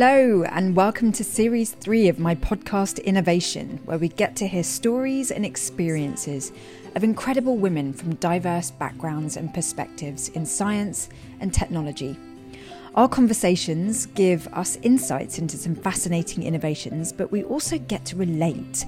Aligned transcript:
Hello, 0.00 0.44
and 0.44 0.76
welcome 0.76 1.10
to 1.10 1.24
series 1.24 1.72
three 1.72 2.06
of 2.06 2.20
my 2.20 2.36
podcast 2.36 3.02
Innovation, 3.02 3.80
where 3.84 3.98
we 3.98 4.06
get 4.10 4.36
to 4.36 4.46
hear 4.46 4.62
stories 4.62 5.32
and 5.32 5.44
experiences 5.44 6.52
of 6.94 7.02
incredible 7.02 7.56
women 7.56 7.92
from 7.92 8.14
diverse 8.14 8.70
backgrounds 8.70 9.36
and 9.36 9.52
perspectives 9.52 10.28
in 10.28 10.46
science 10.46 11.08
and 11.40 11.52
technology. 11.52 12.16
Our 12.94 13.08
conversations 13.08 14.06
give 14.06 14.46
us 14.52 14.78
insights 14.82 15.40
into 15.40 15.56
some 15.56 15.74
fascinating 15.74 16.44
innovations, 16.44 17.12
but 17.12 17.32
we 17.32 17.42
also 17.42 17.76
get 17.76 18.04
to 18.04 18.16
relate. 18.16 18.84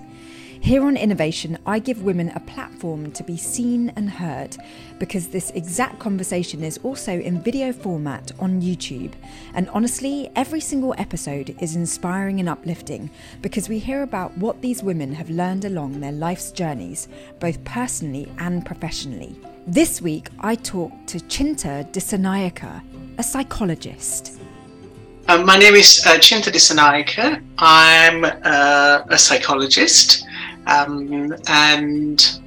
Here 0.62 0.84
on 0.84 0.98
Innovation, 0.98 1.58
I 1.64 1.78
give 1.78 2.02
women 2.02 2.28
a 2.34 2.40
platform 2.40 3.12
to 3.12 3.24
be 3.24 3.38
seen 3.38 3.88
and 3.96 4.10
heard 4.10 4.58
because 4.98 5.28
this 5.28 5.50
exact 5.52 5.98
conversation 5.98 6.62
is 6.62 6.78
also 6.82 7.18
in 7.18 7.42
video 7.42 7.72
format 7.72 8.30
on 8.38 8.60
YouTube. 8.60 9.14
And 9.54 9.70
honestly, 9.70 10.30
every 10.36 10.60
single 10.60 10.94
episode 10.98 11.56
is 11.60 11.76
inspiring 11.76 12.40
and 12.40 12.48
uplifting 12.48 13.10
because 13.40 13.70
we 13.70 13.78
hear 13.78 14.02
about 14.02 14.36
what 14.36 14.60
these 14.60 14.82
women 14.82 15.14
have 15.14 15.30
learned 15.30 15.64
along 15.64 15.98
their 15.98 16.12
life's 16.12 16.52
journeys, 16.52 17.08
both 17.40 17.64
personally 17.64 18.30
and 18.38 18.64
professionally. 18.64 19.34
This 19.66 20.02
week, 20.02 20.28
I 20.40 20.56
talked 20.56 21.06
to 21.08 21.20
Chinta 21.20 21.90
Dissanayake, 21.90 22.82
a 23.16 23.22
psychologist. 23.22 24.38
Uh, 25.26 25.42
my 25.42 25.56
name 25.56 25.74
is 25.74 26.04
uh, 26.06 26.18
Chinta 26.18 26.50
Dissanayake. 26.50 27.42
I'm 27.56 28.24
uh, 28.24 29.04
a 29.08 29.18
psychologist 29.18 30.26
um, 30.66 31.34
and 31.48 32.40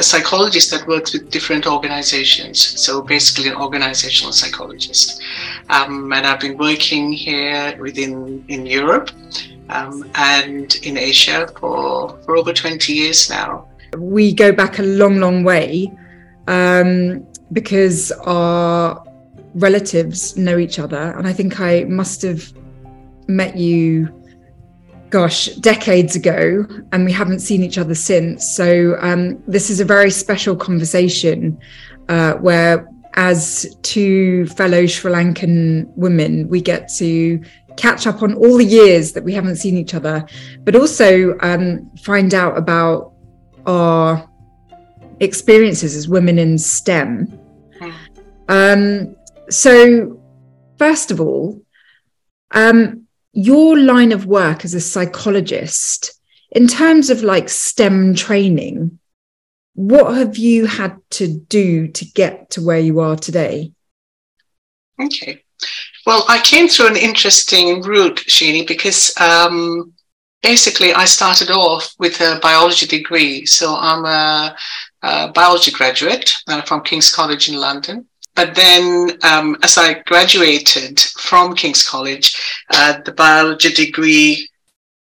a 0.00 0.02
psychologist 0.02 0.70
that 0.70 0.86
works 0.88 1.12
with 1.12 1.30
different 1.30 1.66
organizations. 1.66 2.58
So 2.80 3.02
basically, 3.02 3.50
an 3.50 3.56
organizational 3.56 4.32
psychologist. 4.32 5.22
Um, 5.68 6.12
and 6.12 6.26
I've 6.26 6.40
been 6.40 6.56
working 6.56 7.12
here 7.12 7.76
within 7.78 8.44
in 8.48 8.66
Europe 8.66 9.10
um, 9.68 10.10
and 10.14 10.74
in 10.82 10.96
Asia 10.96 11.48
for 11.58 12.18
for 12.24 12.36
over 12.36 12.52
20 12.52 12.92
years 12.92 13.30
now. 13.30 13.66
We 13.96 14.32
go 14.32 14.52
back 14.52 14.78
a 14.78 14.82
long, 14.82 15.18
long 15.18 15.44
way 15.44 15.92
um, 16.46 17.26
because 17.52 18.12
our 18.24 19.04
relatives 19.54 20.36
know 20.36 20.58
each 20.58 20.78
other, 20.78 21.14
and 21.16 21.26
I 21.26 21.32
think 21.32 21.60
I 21.60 21.84
must 21.84 22.22
have 22.22 22.52
met 23.28 23.56
you 23.56 24.19
gosh, 25.10 25.46
decades 25.56 26.14
ago, 26.14 26.64
and 26.92 27.04
we 27.04 27.12
haven't 27.12 27.40
seen 27.40 27.62
each 27.62 27.78
other 27.78 27.94
since. 27.94 28.48
So 28.48 28.96
um, 29.00 29.42
this 29.46 29.68
is 29.68 29.80
a 29.80 29.84
very 29.84 30.10
special 30.10 30.56
conversation 30.56 31.60
uh, 32.08 32.34
where, 32.34 32.88
as 33.14 33.76
two 33.82 34.46
fellow 34.46 34.86
Sri 34.86 35.10
Lankan 35.10 35.86
women, 35.96 36.48
we 36.48 36.60
get 36.60 36.88
to 36.94 37.42
catch 37.76 38.06
up 38.06 38.22
on 38.22 38.34
all 38.34 38.56
the 38.56 38.64
years 38.64 39.12
that 39.12 39.24
we 39.24 39.34
haven't 39.34 39.56
seen 39.56 39.76
each 39.76 39.94
other, 39.94 40.24
but 40.64 40.76
also 40.76 41.36
um, 41.40 41.90
find 41.96 42.32
out 42.32 42.56
about 42.56 43.12
our 43.66 44.28
experiences 45.18 45.96
as 45.96 46.08
women 46.08 46.38
in 46.38 46.56
STEM. 46.56 47.38
Um, 48.48 49.16
so, 49.48 50.20
first 50.78 51.10
of 51.10 51.20
all, 51.20 51.60
um, 52.52 53.06
your 53.32 53.78
line 53.78 54.12
of 54.12 54.26
work 54.26 54.64
as 54.64 54.74
a 54.74 54.80
psychologist, 54.80 56.20
in 56.50 56.66
terms 56.66 57.10
of 57.10 57.22
like 57.22 57.48
STEM 57.48 58.14
training, 58.14 58.98
what 59.74 60.16
have 60.16 60.36
you 60.36 60.66
had 60.66 60.98
to 61.10 61.28
do 61.28 61.88
to 61.88 62.04
get 62.04 62.50
to 62.50 62.62
where 62.62 62.80
you 62.80 63.00
are 63.00 63.16
today? 63.16 63.72
Okay. 65.00 65.42
Well, 66.06 66.24
I 66.28 66.40
came 66.40 66.68
through 66.68 66.88
an 66.88 66.96
interesting 66.96 67.82
route, 67.82 68.16
Shini, 68.26 68.66
because 68.66 69.16
um, 69.20 69.92
basically 70.42 70.92
I 70.92 71.04
started 71.04 71.50
off 71.50 71.94
with 71.98 72.20
a 72.20 72.40
biology 72.42 72.86
degree. 72.86 73.46
So 73.46 73.76
I'm 73.76 74.04
a, 74.04 74.56
a 75.02 75.28
biology 75.32 75.70
graduate 75.70 76.34
uh, 76.48 76.62
from 76.62 76.82
King's 76.82 77.14
College 77.14 77.48
in 77.48 77.56
London. 77.56 78.06
But 78.34 78.54
then, 78.54 79.18
um, 79.22 79.56
as 79.62 79.76
I 79.76 80.02
graduated 80.06 81.00
from 81.00 81.54
King's 81.54 81.86
College, 81.86 82.40
uh, 82.72 83.00
the 83.04 83.12
biology 83.12 83.70
degree, 83.70 84.48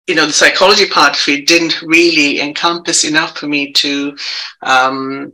you 0.07 0.15
know, 0.15 0.25
the 0.25 0.33
psychology 0.33 0.87
part 0.87 1.15
of 1.15 1.27
it 1.27 1.47
didn't 1.47 1.81
really 1.81 2.39
encompass 2.39 3.03
enough 3.03 3.37
for 3.37 3.47
me 3.47 3.71
to 3.73 4.15
um, 4.61 5.33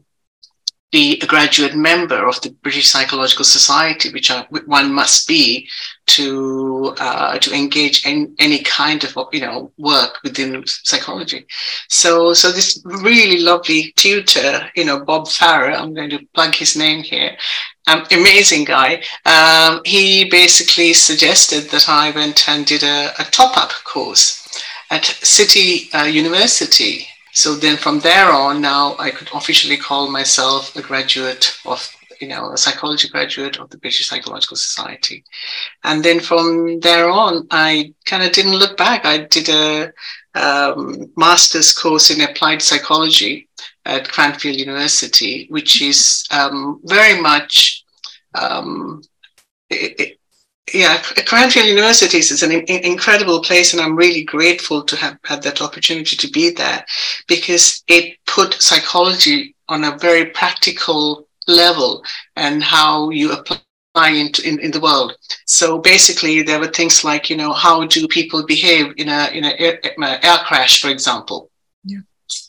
be 0.91 1.19
a 1.21 1.25
graduate 1.25 1.75
member 1.75 2.27
of 2.27 2.39
the 2.41 2.51
British 2.63 2.89
Psychological 2.89 3.45
Society, 3.45 4.11
which 4.11 4.31
I, 4.31 4.45
one 4.65 4.93
must 4.93 5.27
be 5.27 5.67
to 6.15 6.95
uh, 6.99 7.37
to 7.39 7.53
engage 7.53 8.05
in 8.05 8.35
any 8.39 8.59
kind 8.63 9.03
of 9.03 9.15
you 9.31 9.41
know 9.41 9.71
work 9.77 10.19
within 10.23 10.63
psychology. 10.67 11.45
So 11.89 12.33
so 12.33 12.51
this 12.51 12.81
really 12.85 13.41
lovely 13.41 13.93
tutor, 13.95 14.69
you 14.75 14.85
know 14.85 15.03
Bob 15.03 15.27
Farrer, 15.27 15.73
I'm 15.73 15.93
going 15.93 16.09
to 16.11 16.25
plug 16.33 16.55
his 16.55 16.75
name 16.75 17.03
here. 17.03 17.35
Um, 17.87 18.05
amazing 18.11 18.65
guy. 18.65 19.01
Um, 19.25 19.81
he 19.85 20.25
basically 20.29 20.93
suggested 20.93 21.69
that 21.71 21.89
I 21.89 22.11
went 22.11 22.47
and 22.47 22.65
did 22.65 22.83
a, 22.83 23.11
a 23.19 23.23
top 23.31 23.57
up 23.57 23.71
course 23.83 24.47
at 24.91 25.05
City 25.05 25.89
uh, 25.93 26.03
University 26.03 27.07
so 27.33 27.55
then 27.55 27.77
from 27.77 27.99
there 27.99 28.29
on, 28.31 28.61
now 28.61 28.95
I 28.99 29.09
could 29.09 29.29
officially 29.33 29.77
call 29.77 30.11
myself 30.11 30.75
a 30.75 30.81
graduate 30.81 31.57
of, 31.65 31.95
you 32.21 32.27
know, 32.27 32.51
a 32.51 32.57
psychology 32.57 33.09
graduate 33.09 33.57
of 33.57 33.69
the 33.69 33.77
British 33.77 34.07
Psychological 34.07 34.57
Society. 34.57 35.23
And 35.83 36.03
then 36.03 36.19
from 36.19 36.79
there 36.79 37.09
on, 37.09 37.47
I 37.51 37.93
kind 38.05 38.23
of 38.23 38.31
didn't 38.31 38.57
look 38.57 38.77
back. 38.77 39.05
I 39.05 39.25
did 39.25 39.49
a 39.49 39.91
um, 40.35 41.11
master's 41.17 41.73
course 41.73 42.11
in 42.11 42.21
applied 42.21 42.61
psychology 42.61 43.49
at 43.85 44.07
Cranfield 44.07 44.57
University, 44.57 45.47
which 45.49 45.81
is 45.81 46.25
um, 46.31 46.79
very 46.85 47.19
much 47.19 47.83
um, 48.35 49.01
it, 49.69 50.17
yeah, 50.73 51.01
Cranfield 51.25 51.65
University 51.65 52.19
is 52.19 52.43
an 52.43 52.51
in- 52.51 52.83
incredible 52.85 53.41
place, 53.41 53.73
and 53.73 53.81
I'm 53.81 53.95
really 53.95 54.23
grateful 54.23 54.83
to 54.83 54.95
have 54.95 55.17
had 55.25 55.43
that 55.43 55.61
opportunity 55.61 56.15
to 56.15 56.29
be 56.29 56.51
there 56.51 56.85
because 57.27 57.83
it 57.87 58.17
put 58.25 58.61
psychology 58.61 59.55
on 59.67 59.83
a 59.83 59.97
very 59.97 60.25
practical 60.27 61.27
level 61.51 62.03
and 62.35 62.63
how 62.63 63.09
you 63.09 63.31
apply 63.33 64.09
into 64.09 64.47
in, 64.47 64.59
in 64.59 64.71
the 64.71 64.79
world. 64.79 65.15
So 65.45 65.79
basically, 65.79 66.41
there 66.41 66.59
were 66.59 66.67
things 66.67 67.03
like 67.03 67.29
you 67.29 67.37
know 67.37 67.53
how 67.53 67.85
do 67.85 68.07
people 68.07 68.45
behave 68.45 68.93
in 68.97 69.09
a 69.09 69.29
in 69.33 69.43
a 69.43 69.53
air, 69.59 69.79
air 69.83 70.37
crash, 70.45 70.81
for 70.81 70.89
example. 70.89 71.49
Yeah. 71.83 71.99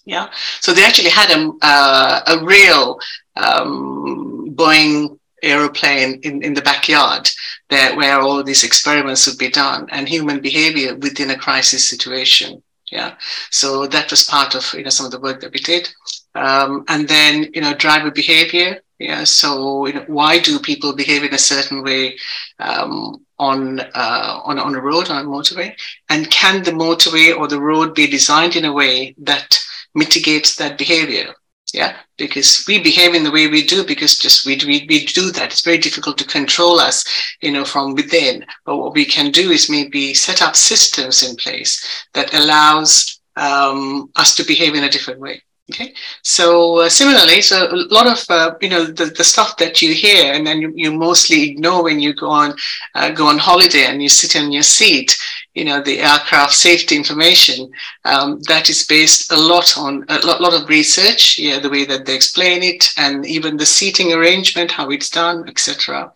Yeah. 0.04 0.30
So 0.60 0.72
they 0.72 0.84
actually 0.84 1.10
had 1.10 1.30
a 1.30 1.50
uh, 1.62 2.20
a 2.26 2.44
real 2.44 2.98
um, 3.36 4.54
Boeing 4.54 5.18
aeroplane 5.42 6.20
in, 6.22 6.42
in 6.42 6.54
the 6.54 6.62
backyard 6.62 7.28
there 7.68 7.96
where 7.96 8.20
all 8.20 8.42
these 8.42 8.64
experiments 8.64 9.26
would 9.26 9.38
be 9.38 9.50
done 9.50 9.88
and 9.91 10.08
human 10.08 10.41
behavior 10.41 10.94
within 10.96 11.30
a 11.30 11.38
crisis 11.38 11.88
situation 11.88 12.62
yeah 12.91 13.14
so 13.50 13.86
that 13.86 14.10
was 14.10 14.24
part 14.24 14.54
of 14.54 14.72
you 14.74 14.84
know 14.84 14.91
some 14.91 15.06
of 15.06 15.12
the 15.12 15.20
work 15.20 15.41
that 15.41 15.52
we 15.52 15.58
did 15.58 15.88
um, 16.34 16.84
and 16.88 17.08
then 17.08 17.50
you 17.54 17.60
know 17.60 17.74
driver 17.74 18.10
behavior 18.10 18.80
yeah 19.02 19.24
so 19.24 19.88
why 20.06 20.38
do 20.38 20.58
people 20.58 20.94
behave 20.94 21.24
in 21.24 21.34
a 21.34 21.38
certain 21.38 21.82
way 21.82 22.16
um, 22.58 23.24
on 23.38 23.80
uh, 23.80 24.40
on 24.44 24.58
on 24.58 24.74
a 24.74 24.80
road 24.80 25.10
on 25.10 25.24
a 25.24 25.28
motorway? 25.28 25.74
And 26.08 26.30
can 26.30 26.62
the 26.62 26.70
motorway 26.70 27.36
or 27.36 27.48
the 27.48 27.60
road 27.60 27.94
be 27.94 28.06
designed 28.06 28.56
in 28.56 28.64
a 28.64 28.72
way 28.72 29.14
that 29.18 29.58
mitigates 29.94 30.56
that 30.56 30.78
behavior? 30.78 31.34
Yeah 31.74 31.97
because 32.18 32.65
we 32.68 32.78
behave 32.78 33.15
in 33.15 33.24
the 33.24 33.32
way 33.32 33.48
we 33.48 33.66
do 33.66 33.84
because 33.84 34.16
just 34.16 34.47
we, 34.47 34.54
we, 34.65 34.86
we 34.88 35.04
do 35.06 35.32
that. 35.32 35.50
It's 35.50 35.65
very 35.65 35.78
difficult 35.78 36.16
to 36.18 36.24
control 36.24 36.78
us 36.78 37.04
you 37.41 37.50
know 37.50 37.65
from 37.65 37.94
within. 37.94 38.44
But 38.65 38.77
what 38.77 38.94
we 38.94 39.04
can 39.04 39.30
do 39.32 39.50
is 39.50 39.68
maybe 39.68 40.15
set 40.15 40.41
up 40.42 40.54
systems 40.54 41.28
in 41.28 41.34
place 41.36 41.72
that 42.15 42.32
allows 42.34 43.21
um, 43.36 44.10
us 44.16 44.36
to 44.36 44.44
behave 44.44 44.74
in 44.74 44.84
a 44.84 44.91
different 44.91 45.21
way 45.21 45.42
Okay, 45.72 45.95
so 46.21 46.80
uh, 46.80 46.89
similarly, 46.91 47.41
so 47.41 47.66
a 47.72 47.89
lot 47.95 48.07
of 48.07 48.22
uh, 48.28 48.54
you 48.60 48.69
know 48.69 48.84
the, 48.84 49.07
the 49.07 49.24
stuff 49.24 49.57
that 49.57 49.80
you 49.80 49.95
hear 49.95 50.34
and 50.34 50.47
then 50.47 50.60
you, 50.60 50.71
you 50.77 50.92
mostly 50.92 51.48
ignore 51.48 51.83
when 51.83 51.98
you 51.98 52.13
go 52.13 52.28
on 52.28 52.54
uh, 52.95 53.10
go 53.10 53.27
on 53.27 53.39
holiday 53.39 53.86
and 53.86 54.03
you 54.03 54.09
sit 54.10 54.36
in 54.36 54.53
your 54.53 54.65
seat, 54.65 55.16
you 55.54 55.65
know 55.65 55.80
the 55.80 56.01
aircraft 56.01 56.53
safety 56.53 56.95
information 56.95 57.71
um, 58.04 58.39
that 58.48 58.69
is 58.69 58.84
based 58.84 59.33
a 59.33 59.36
lot 59.36 59.78
on 59.78 60.04
a 60.10 60.19
lot, 60.27 60.42
lot 60.42 60.53
of 60.53 60.69
research, 60.69 61.39
yeah, 61.39 61.59
the 61.59 61.71
way 61.71 61.86
that 61.86 62.04
they 62.04 62.15
explain 62.15 62.63
it 62.63 62.91
and 62.98 63.25
even 63.25 63.57
the 63.57 63.65
seating 63.65 64.13
arrangement, 64.13 64.71
how 64.71 64.91
it's 64.91 65.09
done, 65.09 65.48
etc. 65.48 66.13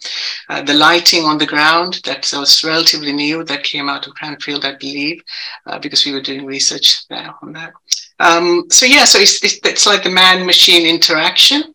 Uh, 0.51 0.61
the 0.61 0.75
lighting 0.75 1.25
on 1.25 1.39
the 1.39 1.47
ground 1.47 2.01
that 2.05 2.31
was 2.35 2.63
relatively 2.63 3.13
new 3.15 3.43
that 3.43 3.65
came 3.65 3.89
out 3.89 4.07
of 4.07 4.15
Cranfield, 4.17 4.67
I 4.67 4.75
believe, 4.75 5.23
uh, 5.65 5.79
because 5.79 6.05
we 6.05 6.13
were 6.13 6.21
doing 6.21 6.45
research 6.45 7.09
there 7.09 7.35
on 7.41 7.55
that. 7.55 7.73
Um, 8.19 8.65
so 8.71 8.87
yeah, 8.87 9.05
so 9.05 9.19
it's, 9.19 9.43
it's, 9.45 9.59
it's 9.65 9.87
like 9.87 10.03
the 10.03 10.11
man-machine 10.11 10.87
interaction. 10.87 11.75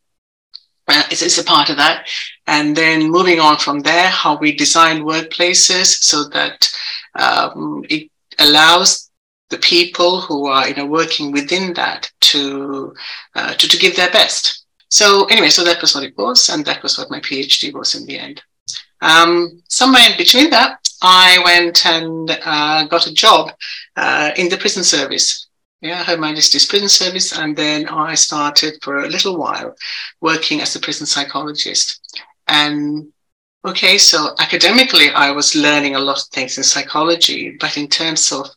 Uh, 0.88 1.04
it's, 1.12 1.22
it's 1.22 1.38
a 1.38 1.44
part 1.44 1.70
of 1.70 1.78
that. 1.78 2.08
And 2.48 2.76
then 2.76 3.10
moving 3.10 3.40
on 3.40 3.58
from 3.58 3.80
there, 3.82 4.10
how 4.10 4.38
we 4.38 4.56
design 4.56 5.04
workplaces 5.04 5.86
so 5.86 6.28
that 6.30 6.70
um, 7.16 7.86
it 7.90 8.10
allows 8.40 9.12
the 9.52 9.58
people 9.58 10.22
who 10.22 10.48
are 10.48 10.68
you 10.68 10.76
know 10.76 10.86
working 10.86 11.32
within 11.32 11.74
that 11.74 12.10
to 12.22 12.96
uh, 13.36 13.54
to, 13.54 13.68
to 13.68 13.78
give 13.78 13.96
their 13.96 14.10
best. 14.10 14.66
So 14.90 15.26
anyway, 15.26 15.50
so 15.50 15.64
that 15.64 15.82
was 15.82 15.94
what 15.94 16.04
it 16.04 16.18
was, 16.18 16.50
and 16.50 16.66
that 16.66 16.82
was 16.82 16.98
what 16.98 17.12
my 17.12 17.20
PhD 17.20 17.74
was 17.74 17.96
in 17.96 18.06
the 18.06 18.18
end. 18.18 18.42
Um, 19.02 19.62
somewhere 19.68 20.10
in 20.10 20.18
between 20.18 20.50
that, 20.50 20.80
I 21.02 21.42
went 21.44 21.86
and 21.86 22.30
uh, 22.44 22.86
got 22.86 23.08
a 23.08 23.14
job 23.14 23.52
uh, 23.96 24.32
in 24.36 24.50
the 24.50 24.58
prison 24.58 24.84
service. 24.84 25.48
Yeah, 25.82 26.04
Her 26.04 26.18
Majesty's 26.18 26.66
Prison 26.66 26.90
Service, 26.90 27.38
and 27.38 27.56
then 27.56 27.88
I 27.88 28.14
started 28.14 28.76
for 28.84 28.98
a 28.98 29.10
little 29.10 29.38
while 29.38 29.76
working 30.22 30.62
as 30.62 30.76
a 30.76 30.80
prison 30.80 31.08
psychologist. 31.08 32.00
And 32.48 33.12
okay, 33.66 33.98
so 33.98 34.36
academically, 34.40 35.10
I 35.10 35.32
was 35.32 35.56
learning 35.56 35.96
a 35.96 36.00
lot 36.00 36.20
of 36.20 36.28
things 36.28 36.58
in 36.58 36.64
psychology, 36.64 37.58
but 37.60 37.78
in 37.78 37.88
terms 37.88 38.32
of 38.32 38.48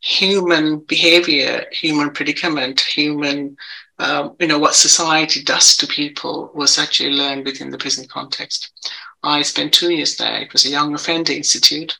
human 0.00 0.80
behavior, 0.80 1.64
human 1.72 2.10
predicament, 2.10 2.80
human, 2.80 3.56
um, 3.98 4.36
you 4.38 4.46
know, 4.46 4.58
what 4.58 4.74
society 4.74 5.42
does 5.42 5.76
to 5.78 5.86
people 5.86 6.50
was 6.54 6.78
actually 6.78 7.10
learned 7.10 7.46
within 7.46 7.70
the 7.70 7.78
prison 7.78 8.06
context. 8.06 8.92
I 9.22 9.42
spent 9.42 9.72
two 9.72 9.90
years 9.90 10.16
there. 10.16 10.42
It 10.42 10.52
was 10.52 10.66
a 10.66 10.70
young 10.70 10.94
offender 10.94 11.32
institute. 11.32 11.98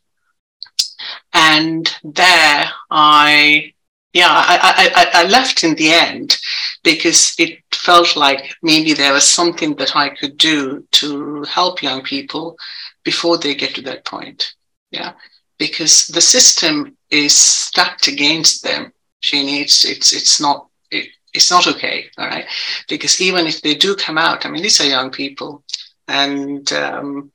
And 1.33 1.91
there 2.05 2.71
I, 2.91 3.73
yeah, 4.17 4.31
I, 4.31 4.91
I, 4.97 5.21
I 5.21 5.29
left 5.29 5.63
in 5.63 5.75
the 5.75 5.93
end 5.93 6.39
because 6.83 7.35
it 7.39 7.59
felt 7.71 8.17
like 8.17 8.55
maybe 8.63 8.95
there 8.95 9.13
was 9.13 9.29
something 9.29 9.77
that 9.77 9.95
I 9.95 10.09
could 10.09 10.39
do 10.39 10.87
to 10.93 11.43
help 11.45 11.83
young 11.83 12.03
people 12.03 12.57
before 13.05 13.37
they 13.37 13.55
get 13.55 13.75
to 13.75 13.83
that 13.83 14.07
point. 14.07 14.55
Yeah. 14.91 15.13
Because 15.59 16.07
the 16.07 16.23
system 16.23 16.97
is 17.11 17.37
stacked 17.37 18.09
against 18.09 18.63
them. 18.63 18.91
She 19.21 19.45
needs, 19.45 19.85
it's, 19.85 20.15
it's 20.15 20.41
not, 20.41 20.67
it, 20.91 21.09
it's 21.35 21.51
not 21.51 21.67
okay. 21.67 22.07
All 22.17 22.27
right. 22.27 22.47
Because 22.89 23.21
even 23.21 23.47
if 23.47 23.61
they 23.61 23.75
do 23.75 23.95
come 23.95 24.17
out, 24.17 24.47
I 24.47 24.51
mean, 24.51 24.63
these 24.63 24.81
are 24.81 24.85
young 24.87 25.11
people 25.11 25.63
and 26.09 26.73
um, 26.73 27.31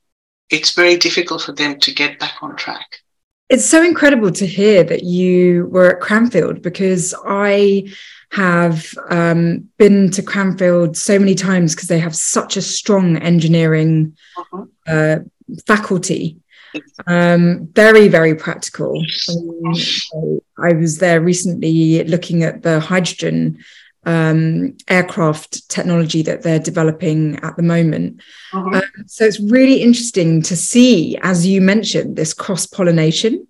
it's 0.50 0.72
very 0.72 0.96
difficult 0.96 1.42
for 1.42 1.52
them 1.52 1.78
to 1.78 1.94
get 1.94 2.18
back 2.18 2.42
on 2.42 2.56
track. 2.56 3.01
It's 3.52 3.66
so 3.66 3.82
incredible 3.82 4.32
to 4.32 4.46
hear 4.46 4.82
that 4.82 5.04
you 5.04 5.66
were 5.66 5.90
at 5.90 6.00
Cranfield 6.00 6.62
because 6.62 7.14
I 7.26 7.92
have 8.30 8.94
um, 9.10 9.68
been 9.76 10.10
to 10.12 10.22
Cranfield 10.22 10.96
so 10.96 11.18
many 11.18 11.34
times 11.34 11.74
because 11.74 11.88
they 11.88 11.98
have 11.98 12.16
such 12.16 12.56
a 12.56 12.62
strong 12.62 13.18
engineering 13.18 14.16
uh-huh. 14.38 14.64
uh, 14.86 15.18
faculty. 15.66 16.38
Um, 17.06 17.68
very, 17.74 18.08
very 18.08 18.34
practical. 18.34 18.98
Um, 19.28 20.40
I 20.56 20.72
was 20.72 20.96
there 20.96 21.20
recently 21.20 22.02
looking 22.04 22.44
at 22.44 22.62
the 22.62 22.80
hydrogen 22.80 23.58
um, 24.04 24.76
aircraft 24.88 25.68
technology 25.68 26.22
that 26.22 26.42
they're 26.42 26.58
developing 26.58 27.36
at 27.42 27.56
the 27.56 27.62
moment. 27.62 28.20
Uh-huh. 28.52 28.78
Um, 28.78 29.06
so 29.06 29.24
it's 29.24 29.40
really 29.40 29.82
interesting 29.82 30.42
to 30.42 30.56
see, 30.56 31.16
as 31.22 31.46
you 31.46 31.60
mentioned, 31.60 32.16
this 32.16 32.34
cross 32.34 32.66
pollination. 32.66 33.46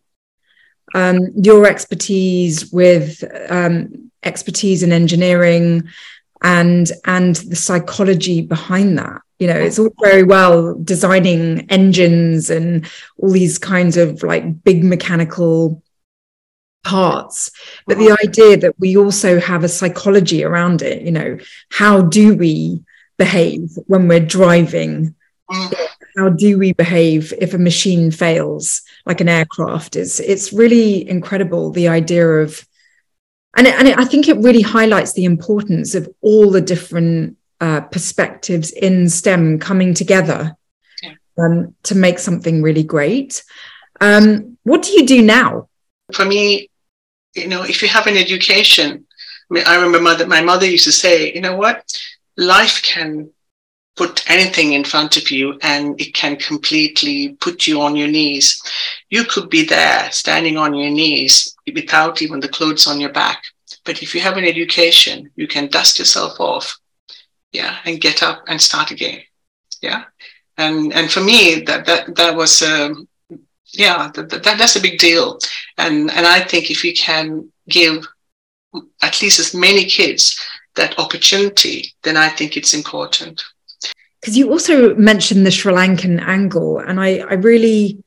Um, 0.95 1.21
your 1.35 1.67
expertise 1.67 2.71
with 2.71 3.25
um, 3.49 4.11
expertise 4.23 4.83
in 4.83 4.93
engineering 4.93 5.89
and 6.43 6.91
and 7.05 7.37
the 7.37 7.57
psychology 7.57 8.43
behind 8.43 8.99
that 8.99 9.23
you 9.39 9.47
know 9.47 9.57
it's 9.57 9.79
all 9.79 9.91
very 10.03 10.23
well 10.23 10.75
designing 10.75 11.61
engines 11.71 12.51
and 12.51 12.91
all 13.17 13.31
these 13.31 13.59
kinds 13.59 13.97
of 13.97 14.23
like 14.23 14.63
big 14.65 14.85
mechanical 14.85 15.83
parts 16.85 17.51
but 17.87 17.99
the 17.99 18.17
idea 18.25 18.57
that 18.57 18.75
we 18.79 18.97
also 18.97 19.39
have 19.39 19.63
a 19.63 19.69
psychology 19.69 20.43
around 20.43 20.83
it 20.83 21.03
you 21.03 21.13
know 21.13 21.39
how 21.71 22.03
do 22.03 22.35
we 22.35 22.83
behave 23.23 23.71
when 23.87 24.09
we're 24.09 24.21
driving? 24.39 25.15
Mm. 25.51 25.75
how 26.17 26.29
do 26.31 26.59
we 26.59 26.73
behave 26.73 27.35
if 27.39 27.53
a 27.53 27.59
machine 27.59 28.11
fails 28.11 28.83
like 29.05 29.21
an 29.21 29.29
aircraft? 29.29 29.97
Is 29.97 30.19
it's 30.21 30.53
really 30.53 31.07
incredible 31.09 31.71
the 31.71 31.89
idea 31.89 32.27
of 32.27 32.67
and, 33.57 33.67
it, 33.67 33.75
and 33.75 33.89
it, 33.89 33.99
i 33.99 34.05
think 34.05 34.29
it 34.29 34.39
really 34.39 34.63
highlights 34.63 35.13
the 35.13 35.27
importance 35.27 35.95
of 35.95 36.09
all 36.23 36.51
the 36.51 36.61
different 36.63 37.37
uh, 37.61 37.83
perspectives 37.83 38.71
in 38.71 39.11
stem 39.11 39.59
coming 39.59 39.93
together 39.93 40.57
um, 41.39 41.75
to 41.83 41.95
make 41.95 42.19
something 42.19 42.63
really 42.63 42.83
great. 42.83 43.45
Um, 44.01 44.59
what 44.65 44.83
do 44.83 44.91
you 44.93 45.07
do 45.07 45.23
now? 45.23 45.69
For 46.15 46.25
me 46.25 46.71
you 47.35 47.49
know, 47.49 47.63
if 47.63 47.83
you 47.83 47.89
have 47.89 48.07
an 48.07 48.17
education, 48.17 49.07
I 49.51 49.55
mean, 49.55 49.65
I 49.67 49.75
remember 49.77 50.01
mother, 50.01 50.27
my 50.27 50.43
mother 50.43 50.67
used 50.67 50.85
to 50.85 50.93
say, 50.93 51.33
you 51.33 51.41
know 51.41 51.57
what, 51.57 51.93
life 52.37 52.83
can 52.83 53.31
put 53.97 54.29
anything 54.31 54.73
in 54.73 54.85
front 54.85 55.17
of 55.17 55.31
you 55.31 55.59
and 55.63 56.01
it 56.01 56.15
can 56.15 56.37
completely 56.37 57.37
put 57.41 57.67
you 57.67 57.81
on 57.81 57.95
your 57.95 58.09
knees. 58.09 58.63
You 59.11 59.25
could 59.25 59.51
be 59.51 59.65
there 59.65 60.11
standing 60.11 60.57
on 60.57 60.75
your 60.75 60.91
knees 60.91 61.55
without 61.75 62.23
even 62.23 62.41
the 62.41 62.49
clothes 62.49 62.87
on 62.87 63.01
your 63.01 63.13
back. 63.13 63.43
But 63.85 64.03
if 64.03 64.15
you 64.15 64.21
have 64.21 64.37
an 64.37 64.45
education, 64.45 65.31
you 65.37 65.47
can 65.47 65.67
dust 65.67 65.99
yourself 65.99 66.41
off, 66.41 66.79
yeah, 67.53 67.79
and 67.85 68.01
get 68.01 68.23
up 68.23 68.45
and 68.49 68.61
start 68.61 68.91
again, 68.91 69.21
yeah. 69.81 70.05
And 70.57 70.93
and 70.93 71.11
for 71.11 71.21
me, 71.21 71.63
that 71.67 71.87
that 71.87 72.15
that 72.15 72.37
was 72.37 72.63
um, 72.63 73.09
yeah, 73.73 74.11
that, 74.15 74.31
that, 74.31 74.43
that's 74.45 74.77
a 74.77 74.81
big 74.81 74.99
deal. 74.99 75.39
And, 75.79 76.11
and 76.11 76.27
I 76.27 76.41
think 76.41 76.71
if 76.71 76.85
you 76.85 76.95
can 76.95 77.51
give 77.69 78.07
at 79.03 79.21
least 79.21 79.39
as 79.39 79.55
many 79.55 79.85
kids 79.85 80.41
that 80.77 80.99
opportunity, 80.99 81.93
then 82.03 82.17
I 82.17 82.29
think 82.29 82.57
it's 82.57 82.75
important. 82.75 83.43
Because 84.21 84.37
you 84.37 84.51
also 84.51 84.95
mentioned 84.95 85.45
the 85.45 85.51
Sri 85.51 85.73
Lankan 85.73 86.21
angle, 86.21 86.79
and 86.79 87.01
I, 87.01 87.19
I 87.19 87.35
really, 87.35 88.03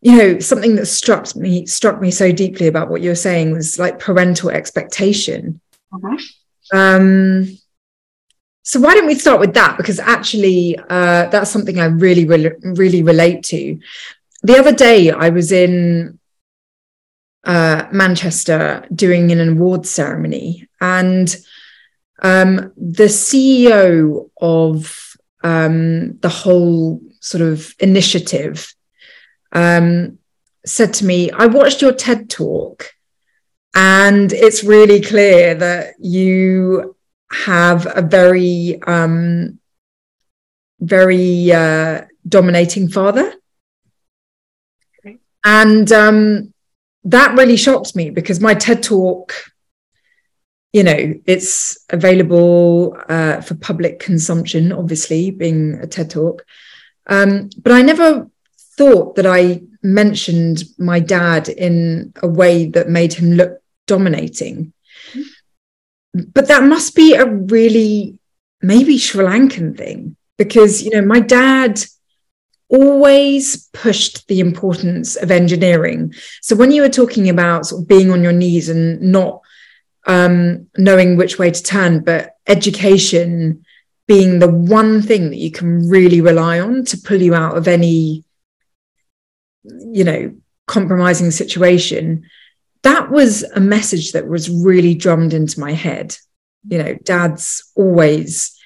you 0.00 0.16
know, 0.16 0.38
something 0.38 0.76
that 0.76 0.86
struck 0.86 1.34
me 1.34 1.66
struck 1.66 2.00
me 2.00 2.10
so 2.12 2.30
deeply 2.30 2.68
about 2.68 2.88
what 2.88 3.02
you 3.02 3.10
were 3.10 3.16
saying 3.16 3.52
was 3.52 3.78
like 3.78 3.98
parental 3.98 4.50
expectation. 4.50 5.60
Mm-hmm. 5.92 6.76
Um, 6.76 7.58
so 8.62 8.78
why 8.78 8.94
don't 8.94 9.08
we 9.08 9.16
start 9.16 9.40
with 9.40 9.54
that? 9.54 9.76
Because 9.76 9.98
actually, 9.98 10.78
uh, 10.88 11.26
that's 11.30 11.50
something 11.50 11.80
I 11.80 11.86
really, 11.86 12.26
really, 12.26 12.52
really 12.62 13.02
relate 13.02 13.42
to 13.44 13.80
the 14.42 14.58
other 14.58 14.72
day 14.72 15.10
I 15.10 15.28
was 15.30 15.52
in 15.52 16.18
uh, 17.44 17.86
Manchester 17.92 18.84
doing 18.94 19.32
an 19.32 19.48
award 19.48 19.86
ceremony, 19.86 20.68
and 20.80 21.34
um, 22.22 22.72
the 22.76 23.04
CEO 23.04 24.30
of 24.40 25.16
um, 25.42 26.18
the 26.18 26.28
whole 26.28 27.00
sort 27.20 27.42
of 27.42 27.74
initiative 27.78 28.74
um, 29.52 30.18
said 30.64 30.94
to 30.94 31.04
me, 31.04 31.30
I 31.30 31.46
watched 31.46 31.82
your 31.82 31.92
TED 31.92 32.28
talk, 32.30 32.90
and 33.74 34.32
it's 34.32 34.64
really 34.64 35.00
clear 35.00 35.54
that 35.54 35.94
you 35.98 36.96
have 37.32 37.86
a 37.96 38.02
very, 38.02 38.80
um, 38.86 39.58
very 40.80 41.52
uh, 41.52 42.02
dominating 42.28 42.88
father. 42.88 43.32
And 45.44 45.90
um, 45.92 46.52
that 47.04 47.36
really 47.36 47.56
shocked 47.56 47.96
me 47.96 48.10
because 48.10 48.40
my 48.40 48.54
TED 48.54 48.82
talk, 48.82 49.34
you 50.72 50.84
know, 50.84 51.14
it's 51.26 51.84
available 51.90 52.96
uh, 53.08 53.40
for 53.40 53.54
public 53.54 53.98
consumption, 53.98 54.72
obviously, 54.72 55.30
being 55.30 55.74
a 55.74 55.86
TED 55.86 56.10
talk. 56.10 56.44
Um, 57.06 57.50
but 57.60 57.72
I 57.72 57.82
never 57.82 58.28
thought 58.76 59.16
that 59.16 59.26
I 59.26 59.62
mentioned 59.82 60.62
my 60.78 61.00
dad 61.00 61.48
in 61.48 62.12
a 62.22 62.28
way 62.28 62.66
that 62.66 62.88
made 62.88 63.14
him 63.14 63.32
look 63.32 63.60
dominating. 63.86 64.72
But 66.12 66.48
that 66.48 66.64
must 66.64 66.94
be 66.94 67.14
a 67.14 67.26
really 67.26 68.18
maybe 68.62 68.98
Sri 68.98 69.24
Lankan 69.24 69.76
thing 69.76 70.16
because, 70.36 70.82
you 70.82 70.90
know, 70.90 71.02
my 71.02 71.20
dad 71.20 71.82
always 72.70 73.68
pushed 73.72 74.26
the 74.28 74.40
importance 74.40 75.16
of 75.16 75.30
engineering. 75.30 76.14
So 76.40 76.54
when 76.56 76.70
you 76.70 76.82
were 76.82 76.88
talking 76.88 77.28
about 77.28 77.66
sort 77.66 77.82
of 77.82 77.88
being 77.88 78.10
on 78.10 78.22
your 78.22 78.32
knees 78.32 78.68
and 78.68 79.00
not 79.00 79.40
um, 80.06 80.68
knowing 80.76 81.16
which 81.16 81.38
way 81.38 81.50
to 81.50 81.62
turn, 81.62 82.04
but 82.04 82.36
education 82.46 83.64
being 84.06 84.38
the 84.38 84.50
one 84.50 85.02
thing 85.02 85.30
that 85.30 85.36
you 85.36 85.50
can 85.50 85.88
really 85.88 86.20
rely 86.20 86.58
on 86.58 86.84
to 86.84 86.96
pull 86.96 87.20
you 87.20 87.34
out 87.34 87.56
of 87.56 87.68
any, 87.68 88.24
you 89.64 90.04
know, 90.04 90.34
compromising 90.66 91.30
situation. 91.30 92.24
That 92.82 93.10
was 93.10 93.42
a 93.42 93.60
message 93.60 94.12
that 94.12 94.26
was 94.26 94.48
really 94.48 94.94
drummed 94.94 95.34
into 95.34 95.60
my 95.60 95.72
head. 95.72 96.16
You 96.68 96.78
know, 96.78 96.94
dad's 96.94 97.70
always 97.76 98.56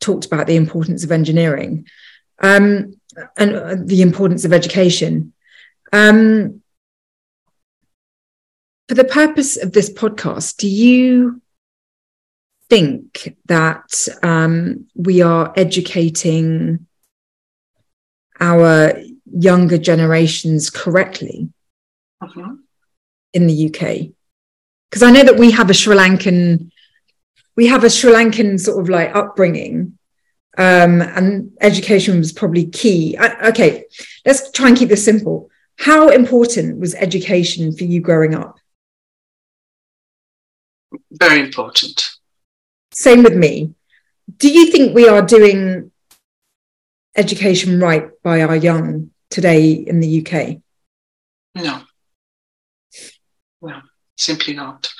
talked 0.00 0.26
about 0.26 0.46
the 0.46 0.56
importance 0.56 1.02
of 1.02 1.12
engineering. 1.12 1.86
Um, 2.40 2.94
and 3.36 3.54
uh, 3.54 3.76
the 3.78 4.02
importance 4.02 4.44
of 4.44 4.52
education. 4.52 5.32
Um, 5.92 6.62
for 8.88 8.94
the 8.94 9.04
purpose 9.04 9.56
of 9.56 9.72
this 9.72 9.90
podcast, 9.90 10.56
do 10.58 10.68
you 10.68 11.40
think 12.68 13.36
that 13.46 14.08
um, 14.22 14.86
we 14.94 15.22
are 15.22 15.52
educating 15.56 16.86
our 18.40 18.92
younger 19.30 19.78
generations 19.78 20.70
correctly 20.70 21.48
uh-huh. 22.20 22.54
in 23.32 23.46
the 23.46 23.66
UK? 23.66 24.10
Because 24.90 25.02
I 25.02 25.10
know 25.10 25.24
that 25.24 25.38
we 25.38 25.50
have 25.52 25.70
a 25.70 25.74
Sri 25.74 25.96
Lankan, 25.96 26.70
we 27.56 27.66
have 27.68 27.84
a 27.84 27.90
Sri 27.90 28.12
Lankan 28.12 28.60
sort 28.60 28.80
of 28.80 28.88
like 28.88 29.14
upbringing, 29.14 29.98
um, 30.56 31.02
and 31.02 31.52
education 31.60 32.18
was 32.18 32.32
probably 32.32 32.66
key. 32.66 33.16
I, 33.16 33.48
okay, 33.48 33.84
let's 34.24 34.50
try 34.50 34.68
and 34.68 34.76
keep 34.76 34.88
this 34.88 35.04
simple. 35.04 35.50
How 35.78 36.08
important 36.08 36.78
was 36.78 36.94
education 36.94 37.76
for 37.76 37.84
you 37.84 38.00
growing 38.00 38.34
up? 38.34 38.58
Very 41.10 41.40
important. 41.40 42.10
Same 42.92 43.24
with 43.24 43.34
me. 43.34 43.74
Do 44.38 44.50
you 44.50 44.70
think 44.70 44.94
we 44.94 45.08
are 45.08 45.22
doing 45.22 45.90
education 47.16 47.80
right 47.80 48.10
by 48.22 48.42
our 48.42 48.56
young 48.56 49.10
today 49.30 49.72
in 49.72 50.00
the 50.00 50.24
UK? 50.24 50.58
No. 51.56 51.82
No, 53.60 53.80
simply 54.16 54.54
not. 54.54 54.92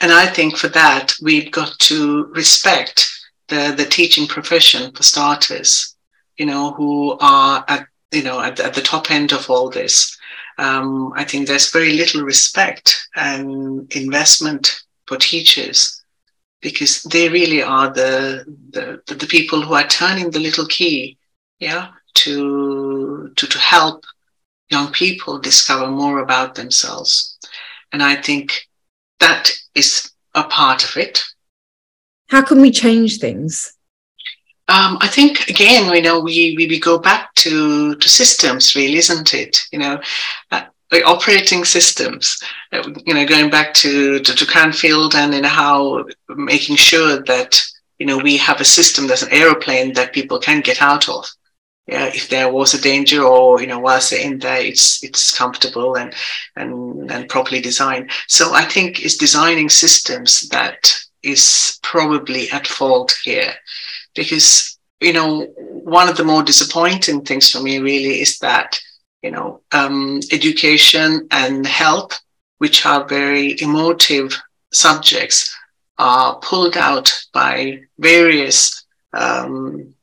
And 0.00 0.12
I 0.12 0.26
think 0.26 0.56
for 0.56 0.68
that, 0.68 1.14
we've 1.22 1.50
got 1.50 1.78
to 1.80 2.26
respect 2.34 3.07
the, 3.48 3.74
the 3.76 3.84
teaching 3.84 4.26
profession 4.26 4.92
for 4.92 5.02
starters, 5.02 5.96
you 6.36 6.46
know, 6.46 6.72
who 6.72 7.16
are 7.20 7.64
at, 7.68 7.86
you 8.12 8.22
know, 8.22 8.40
at, 8.40 8.60
at 8.60 8.74
the 8.74 8.80
top 8.80 9.10
end 9.10 9.32
of 9.32 9.48
all 9.50 9.70
this. 9.70 10.16
Um, 10.58 11.12
I 11.14 11.24
think 11.24 11.46
there's 11.46 11.70
very 11.70 11.92
little 11.92 12.22
respect 12.22 13.08
and 13.14 13.92
investment 13.94 14.82
for 15.06 15.16
teachers 15.16 16.02
because 16.60 17.02
they 17.04 17.28
really 17.28 17.62
are 17.62 17.92
the, 17.92 18.44
the, 18.70 19.14
the 19.14 19.26
people 19.26 19.62
who 19.62 19.74
are 19.74 19.86
turning 19.86 20.30
the 20.30 20.40
little 20.40 20.66
key, 20.66 21.16
yeah, 21.60 21.88
to, 22.14 23.32
to, 23.36 23.46
to 23.46 23.58
help 23.58 24.04
young 24.70 24.92
people 24.92 25.38
discover 25.38 25.86
more 25.86 26.18
about 26.18 26.54
themselves. 26.54 27.38
And 27.92 28.02
I 28.02 28.16
think 28.16 28.68
that 29.20 29.50
is 29.74 30.10
a 30.34 30.44
part 30.44 30.84
of 30.84 30.96
it. 30.96 31.22
How 32.28 32.42
can 32.42 32.60
we 32.60 32.70
change 32.70 33.18
things? 33.18 33.74
Um, 34.68 34.98
I 35.00 35.08
think 35.08 35.48
again, 35.48 35.92
you 35.94 36.02
know, 36.02 36.20
we, 36.20 36.54
we, 36.56 36.66
we 36.66 36.78
go 36.78 36.98
back 36.98 37.34
to 37.36 37.94
to 37.94 38.08
systems, 38.08 38.76
really, 38.76 38.98
isn't 38.98 39.32
it? 39.32 39.58
You 39.72 39.78
know, 39.78 40.00
uh, 40.50 40.62
operating 41.06 41.64
systems. 41.64 42.38
Uh, 42.72 42.82
you 43.06 43.14
know, 43.14 43.26
going 43.26 43.48
back 43.50 43.72
to 43.74 44.18
to, 44.20 44.34
to 44.34 44.46
Cranfield 44.46 45.14
and 45.14 45.34
in 45.34 45.44
how 45.44 46.04
making 46.28 46.76
sure 46.76 47.22
that 47.22 47.58
you 47.98 48.04
know 48.04 48.18
we 48.18 48.36
have 48.36 48.60
a 48.60 48.64
system 48.64 49.06
that's 49.06 49.22
an 49.22 49.32
aeroplane 49.32 49.94
that 49.94 50.12
people 50.12 50.38
can 50.38 50.60
get 50.60 50.82
out 50.82 51.08
of. 51.08 51.26
Yeah, 51.86 52.08
if 52.08 52.28
there 52.28 52.52
was 52.52 52.74
a 52.74 52.82
danger, 52.82 53.22
or 53.22 53.62
you 53.62 53.66
know, 53.66 53.78
whilst 53.78 54.10
they're 54.10 54.20
in 54.20 54.38
there, 54.38 54.60
it's 54.60 55.02
it's 55.02 55.34
comfortable 55.36 55.96
and 55.96 56.12
and 56.56 57.10
and 57.10 57.30
properly 57.30 57.62
designed. 57.62 58.10
So 58.26 58.52
I 58.52 58.66
think 58.66 59.02
it's 59.02 59.16
designing 59.16 59.70
systems 59.70 60.46
that 60.50 60.94
is 61.28 61.78
probably 61.82 62.50
at 62.50 62.66
fault 62.66 63.14
here. 63.24 63.54
Because 64.14 64.78
you 65.00 65.12
know 65.12 65.44
one 65.68 66.08
of 66.08 66.16
the 66.16 66.24
more 66.24 66.42
disappointing 66.42 67.22
things 67.22 67.50
for 67.50 67.60
me 67.60 67.78
really 67.78 68.20
is 68.20 68.38
that 68.38 68.80
you 69.22 69.30
know 69.30 69.60
um, 69.72 70.20
education 70.32 71.28
and 71.30 71.66
health 71.66 72.18
which 72.58 72.84
are 72.84 73.06
very 73.06 73.60
emotive 73.60 74.36
subjects 74.72 75.54
are 75.98 76.38
pulled 76.40 76.76
out 76.76 77.12
by 77.32 77.80
various 77.98 78.84
um, 79.12 79.94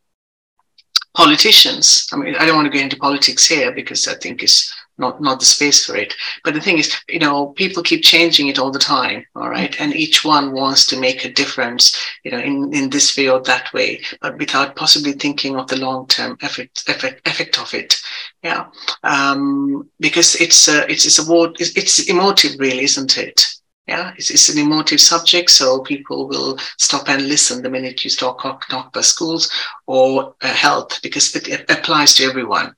politicians. 1.15 2.07
I 2.13 2.17
mean 2.17 2.35
i 2.35 2.45
don't 2.45 2.55
want 2.55 2.71
to 2.71 2.77
go 2.77 2.83
into 2.83 2.97
politics 2.97 3.47
here 3.47 3.71
because 3.71 4.07
i 4.07 4.15
think 4.15 4.43
it's 4.43 4.73
not 4.97 5.21
not 5.21 5.39
the 5.39 5.45
space 5.45 5.85
for 5.85 5.95
it. 5.95 6.13
But 6.43 6.53
the 6.53 6.61
thing 6.61 6.77
is, 6.77 6.95
you 7.07 7.19
know, 7.19 7.47
people 7.47 7.83
keep 7.83 8.03
changing 8.03 8.47
it 8.47 8.59
all 8.59 8.71
the 8.71 8.79
time, 8.79 9.25
all 9.35 9.49
right, 9.49 9.75
and 9.79 9.95
each 9.95 10.23
one 10.23 10.53
wants 10.53 10.85
to 10.87 10.99
make 10.99 11.25
a 11.25 11.31
difference, 11.31 11.95
you 12.23 12.31
know, 12.31 12.39
in 12.39 12.73
in 12.73 12.89
this 12.89 13.15
way 13.17 13.29
or 13.29 13.41
that 13.43 13.73
way, 13.73 14.01
but 14.21 14.37
without 14.37 14.75
possibly 14.75 15.13
thinking 15.13 15.55
of 15.55 15.67
the 15.67 15.77
long 15.77 16.07
term 16.07 16.37
effect, 16.41 16.87
effect 16.87 17.27
effect 17.27 17.59
of 17.59 17.73
it. 17.73 17.95
Yeah, 18.43 18.67
um, 19.03 19.89
because 19.99 20.35
it's 20.35 20.67
a 20.67 20.89
it's 20.89 21.05
it's 21.05 21.19
a 21.19 21.31
word 21.31 21.55
it's, 21.59 21.75
it's 21.75 22.09
emotive, 22.09 22.59
really, 22.59 22.83
isn't 22.83 23.17
it? 23.17 23.47
Yeah, 23.87 24.13
it's, 24.17 24.31
it's 24.31 24.49
an 24.49 24.57
emotive 24.57 24.99
subject, 24.99 25.51
so 25.51 25.81
people 25.81 26.27
will 26.27 26.57
stop 26.77 27.07
and 27.07 27.27
listen 27.27 27.61
the 27.61 27.69
minute 27.69 28.03
you 28.03 28.09
start 28.09 28.41
talk, 28.41 28.67
talk 28.67 28.87
about 28.87 29.05
schools 29.05 29.51
or 29.85 30.33
uh, 30.41 30.47
health 30.47 30.99
because 31.03 31.35
it, 31.35 31.47
it 31.47 31.69
applies 31.69 32.15
to 32.15 32.23
everyone 32.23 32.75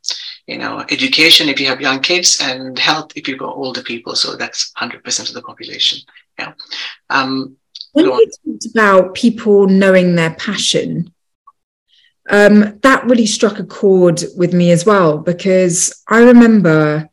you 0.48 0.58
know, 0.58 0.84
education 0.90 1.50
if 1.50 1.60
you 1.60 1.68
have 1.68 1.82
young 1.82 2.00
kids 2.00 2.40
and 2.42 2.80
health 2.80 3.12
if 3.16 3.28
you've 3.28 3.38
got 3.38 3.56
older 3.56 3.84
people. 3.84 4.16
So 4.16 4.36
that's 4.36 4.72
100% 4.78 5.28
of 5.28 5.36
the 5.36 5.42
population. 5.42 6.00
Yeah. 6.40 6.54
Um, 7.10 7.58
when 7.92 8.06
you 8.06 8.32
talked 8.46 8.66
about 8.72 9.14
people 9.14 9.68
knowing 9.68 10.16
their 10.16 10.34
passion, 10.36 11.14
um, 12.30 12.80
that 12.82 13.06
really 13.06 13.26
struck 13.26 13.60
a 13.60 13.66
chord 13.66 14.22
with 14.38 14.54
me 14.54 14.72
as 14.72 14.86
well, 14.86 15.18
because 15.18 16.04
I 16.08 16.24
remember 16.24 17.10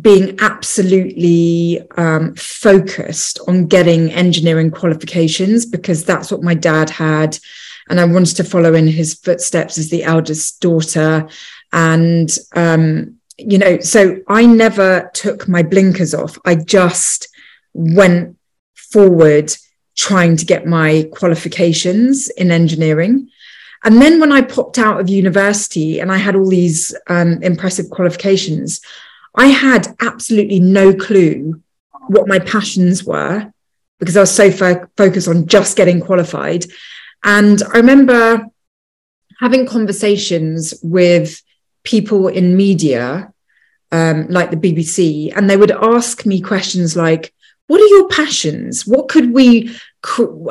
being 0.00 0.36
absolutely 0.40 1.82
um, 1.96 2.34
focused 2.34 3.38
on 3.46 3.66
getting 3.66 4.10
engineering 4.10 4.70
qualifications 4.70 5.66
because 5.66 6.04
that's 6.04 6.32
what 6.32 6.42
my 6.42 6.54
dad 6.54 6.88
had. 6.88 7.38
And 7.88 8.00
I 8.00 8.04
wanted 8.04 8.36
to 8.36 8.44
follow 8.44 8.74
in 8.74 8.86
his 8.86 9.14
footsteps 9.14 9.76
as 9.76 9.90
the 9.90 10.04
eldest 10.04 10.60
daughter. 10.60 11.28
And, 11.72 12.30
um, 12.54 13.16
you 13.36 13.58
know, 13.58 13.80
so 13.80 14.18
I 14.28 14.46
never 14.46 15.10
took 15.12 15.46
my 15.46 15.62
blinkers 15.62 16.14
off. 16.14 16.38
I 16.44 16.54
just 16.54 17.28
went 17.74 18.38
forward 18.74 19.52
trying 19.94 20.36
to 20.36 20.46
get 20.46 20.66
my 20.66 21.08
qualifications 21.12 22.30
in 22.30 22.50
engineering. 22.50 23.28
And 23.84 24.00
then 24.00 24.20
when 24.20 24.32
I 24.32 24.42
popped 24.42 24.78
out 24.78 25.00
of 25.00 25.10
university 25.10 26.00
and 26.00 26.10
I 26.10 26.16
had 26.16 26.36
all 26.36 26.48
these 26.48 26.94
um, 27.08 27.42
impressive 27.42 27.90
qualifications, 27.90 28.80
I 29.34 29.46
had 29.46 29.94
absolutely 30.00 30.60
no 30.60 30.94
clue 30.94 31.62
what 32.08 32.28
my 32.28 32.38
passions 32.38 33.04
were 33.04 33.52
because 33.98 34.16
I 34.16 34.20
was 34.20 34.34
so 34.34 34.50
fo- 34.50 34.86
focused 34.96 35.28
on 35.28 35.46
just 35.46 35.76
getting 35.76 36.00
qualified. 36.00 36.66
And 37.22 37.62
I 37.72 37.78
remember 37.78 38.46
having 39.40 39.66
conversations 39.66 40.74
with 40.82 41.40
people 41.84 42.28
in 42.28 42.56
media, 42.56 43.32
um, 43.90 44.26
like 44.28 44.50
the 44.50 44.56
BBC, 44.56 45.32
and 45.34 45.48
they 45.48 45.56
would 45.56 45.70
ask 45.70 46.26
me 46.26 46.40
questions 46.40 46.96
like, 46.96 47.32
what 47.68 47.80
are 47.80 47.86
your 47.86 48.08
passions? 48.08 48.86
What 48.86 49.08
could 49.08 49.32
we, 49.32 49.74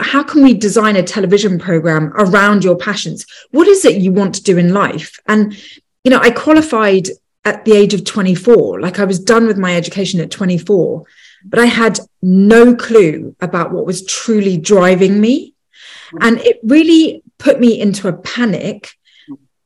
how 0.01 0.23
can 0.23 0.43
we 0.43 0.53
design 0.53 0.95
a 0.95 1.03
television 1.03 1.59
program 1.59 2.13
around 2.15 2.63
your 2.63 2.77
passions? 2.77 3.25
What 3.51 3.67
is 3.67 3.85
it 3.85 4.01
you 4.01 4.11
want 4.11 4.35
to 4.35 4.43
do 4.43 4.57
in 4.57 4.73
life? 4.73 5.19
And, 5.27 5.55
you 6.03 6.09
know, 6.09 6.19
I 6.19 6.31
qualified 6.31 7.09
at 7.43 7.65
the 7.65 7.73
age 7.73 7.93
of 7.93 8.05
24, 8.05 8.79
like 8.79 8.99
I 8.99 9.05
was 9.05 9.19
done 9.19 9.47
with 9.47 9.57
my 9.57 9.75
education 9.75 10.19
at 10.19 10.31
24, 10.31 11.03
but 11.45 11.59
I 11.59 11.65
had 11.65 11.99
no 12.21 12.75
clue 12.75 13.35
about 13.41 13.71
what 13.71 13.85
was 13.85 14.05
truly 14.05 14.57
driving 14.57 15.19
me. 15.19 15.55
And 16.19 16.39
it 16.39 16.59
really 16.63 17.23
put 17.37 17.59
me 17.59 17.79
into 17.79 18.07
a 18.07 18.13
panic 18.13 18.91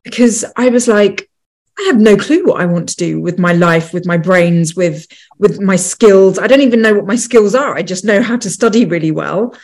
because 0.04 0.46
I 0.56 0.70
was 0.70 0.88
like, 0.88 1.30
I 1.78 1.84
have 1.88 2.00
no 2.00 2.16
clue 2.16 2.46
what 2.46 2.62
I 2.62 2.66
want 2.66 2.90
to 2.90 2.96
do 2.96 3.20
with 3.20 3.38
my 3.38 3.52
life, 3.52 3.94
with 3.94 4.06
my 4.06 4.16
brains, 4.16 4.76
with 4.76 5.08
with 5.38 5.60
my 5.60 5.76
skills. 5.76 6.40
I 6.40 6.48
don't 6.48 6.62
even 6.62 6.82
know 6.82 6.94
what 6.94 7.06
my 7.06 7.18
skills 7.18 7.54
are. 7.54 7.76
I 7.76 7.82
just 7.82 8.06
know 8.06 8.22
how 8.22 8.38
to 8.38 8.50
study 8.50 8.86
really 8.86 9.12
well. 9.12 9.58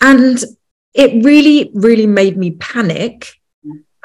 And 0.00 0.42
it 0.94 1.22
really, 1.22 1.70
really 1.74 2.06
made 2.06 2.38
me 2.38 2.52
panic. 2.52 3.34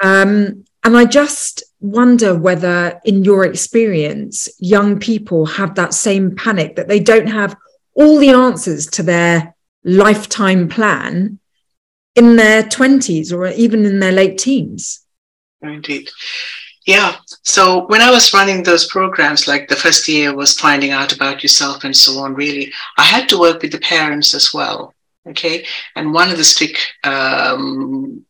Um, 0.02 0.64
and 0.84 0.96
I 0.96 1.04
just 1.04 1.62
wonder 1.80 2.34
whether, 2.38 3.00
in 3.04 3.24
your 3.24 3.44
experience, 3.44 4.48
young 4.58 4.98
people 4.98 5.46
have 5.46 5.74
that 5.74 5.94
same 5.94 6.34
panic 6.36 6.76
that 6.76 6.88
they 6.88 7.00
don't 7.00 7.26
have 7.26 7.56
all 7.94 8.18
the 8.18 8.30
answers 8.30 8.86
to 8.86 9.02
their 9.02 9.54
lifetime 9.84 10.68
plan 10.68 11.38
in 12.14 12.36
their 12.36 12.62
20s 12.62 13.32
or 13.32 13.46
even 13.48 13.84
in 13.84 13.98
their 13.98 14.12
late 14.12 14.38
teens. 14.38 15.00
Indeed. 15.62 16.10
Yeah. 16.86 17.16
So 17.42 17.86
when 17.86 18.00
I 18.00 18.10
was 18.10 18.32
running 18.32 18.62
those 18.62 18.86
programs, 18.86 19.46
like 19.46 19.68
the 19.68 19.76
first 19.76 20.08
year 20.08 20.34
was 20.34 20.58
finding 20.58 20.90
out 20.90 21.14
about 21.14 21.42
yourself 21.42 21.84
and 21.84 21.96
so 21.96 22.18
on, 22.18 22.34
really, 22.34 22.72
I 22.96 23.02
had 23.02 23.28
to 23.28 23.38
work 23.38 23.62
with 23.62 23.72
the 23.72 23.80
parents 23.80 24.34
as 24.34 24.52
well. 24.54 24.94
Okay. 25.28 25.66
And 25.94 26.14
one 26.14 26.30
of 26.30 26.38
the 26.38 26.44
strict, 26.44 26.94
um, 27.04 28.24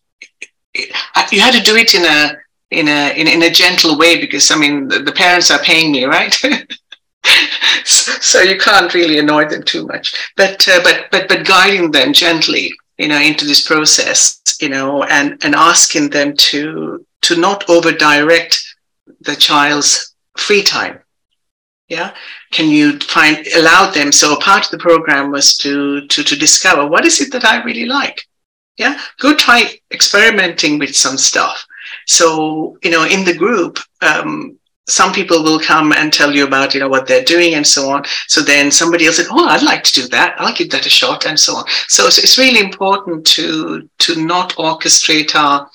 you 1.33 1.41
had 1.41 1.55
to 1.55 1.63
do 1.63 1.77
it 1.77 1.95
in 1.95 2.05
a, 2.05 2.37
in 2.71 2.89
a, 2.89 3.13
in, 3.19 3.27
in 3.27 3.43
a 3.43 3.51
gentle 3.51 3.99
way 3.99 4.21
because 4.21 4.51
I 4.51 4.57
mean, 4.57 4.89
the, 4.89 5.01
the 5.01 5.13
parents 5.13 5.51
are 5.51 5.59
paying 5.59 5.93
me, 5.93 6.05
right? 6.05 6.33
so, 7.85 8.13
so, 8.21 8.41
you 8.41 8.59
can't 8.59 8.95
really 8.95 9.19
annoy 9.19 9.49
them 9.49 9.63
too 9.63 9.87
much, 9.87 10.15
but 10.37 10.67
uh, 10.69 10.81
but 10.83 11.07
but 11.11 11.29
but 11.29 11.47
guiding 11.47 11.91
them 11.91 12.13
gently, 12.13 12.73
you 12.99 13.09
know, 13.09 13.21
into 13.21 13.45
this 13.45 13.67
process, 13.67 14.41
you 14.61 14.69
know, 14.69 15.03
and 15.05 15.39
and 15.45 15.55
asking 15.55 16.11
them 16.11 16.35
to 16.37 17.05
to 17.23 17.37
not 17.37 17.69
over 17.69 17.93
direct 17.93 18.59
the 19.21 19.37
child's 19.37 20.15
free 20.39 20.63
time. 20.63 21.01
Yeah, 21.89 22.15
can 22.53 22.71
you 22.71 22.99
find 23.01 23.47
allow 23.57 23.91
them? 23.91 24.13
So 24.13 24.37
part 24.37 24.65
of 24.65 24.71
the 24.71 24.79
program 24.79 25.31
was 25.31 25.57
to 25.59 26.07
to 26.07 26.23
to 26.23 26.37
discover 26.37 26.87
what 26.87 27.05
is 27.05 27.21
it 27.21 27.33
that 27.33 27.45
I 27.45 27.63
really 27.65 27.87
like. 27.87 28.27
Yeah, 28.81 28.99
go 29.19 29.37
try 29.37 29.79
experimenting 29.91 30.79
with 30.79 30.97
some 30.97 31.19
stuff. 31.19 31.67
So 32.07 32.79
you 32.83 32.91
know, 32.91 33.05
in 33.05 33.27
the 33.27 33.35
group, 33.35 33.79
um, 34.01 34.59
some 34.89 35.13
people 35.13 35.43
will 35.43 35.61
come 35.61 35.93
and 35.93 36.11
tell 36.11 36.35
you 36.35 36.47
about 36.47 36.73
you 36.73 36.81
know 36.81 36.89
what 36.89 37.07
they're 37.07 37.23
doing 37.37 37.53
and 37.57 37.67
so 37.67 37.91
on. 37.91 38.05
So 38.27 38.41
then 38.41 38.71
somebody 38.71 39.05
else 39.05 39.19
said 39.19 39.27
oh 39.31 39.47
i'd 39.49 39.63
like 39.63 39.83
to 39.85 40.01
do 40.01 40.09
that. 40.09 40.35
I'll 40.39 40.55
give 40.55 40.71
that 40.71 40.87
a 40.87 40.89
shot 41.01 41.27
and 41.27 41.39
so 41.39 41.57
on. 41.57 41.65
So 41.89 42.07
it's, 42.07 42.17
it's 42.17 42.39
really 42.39 42.61
important 42.61 43.27
to 43.37 43.87
to 43.99 44.25
not 44.25 44.55
orchestrate 44.57 45.35
our 45.35 45.69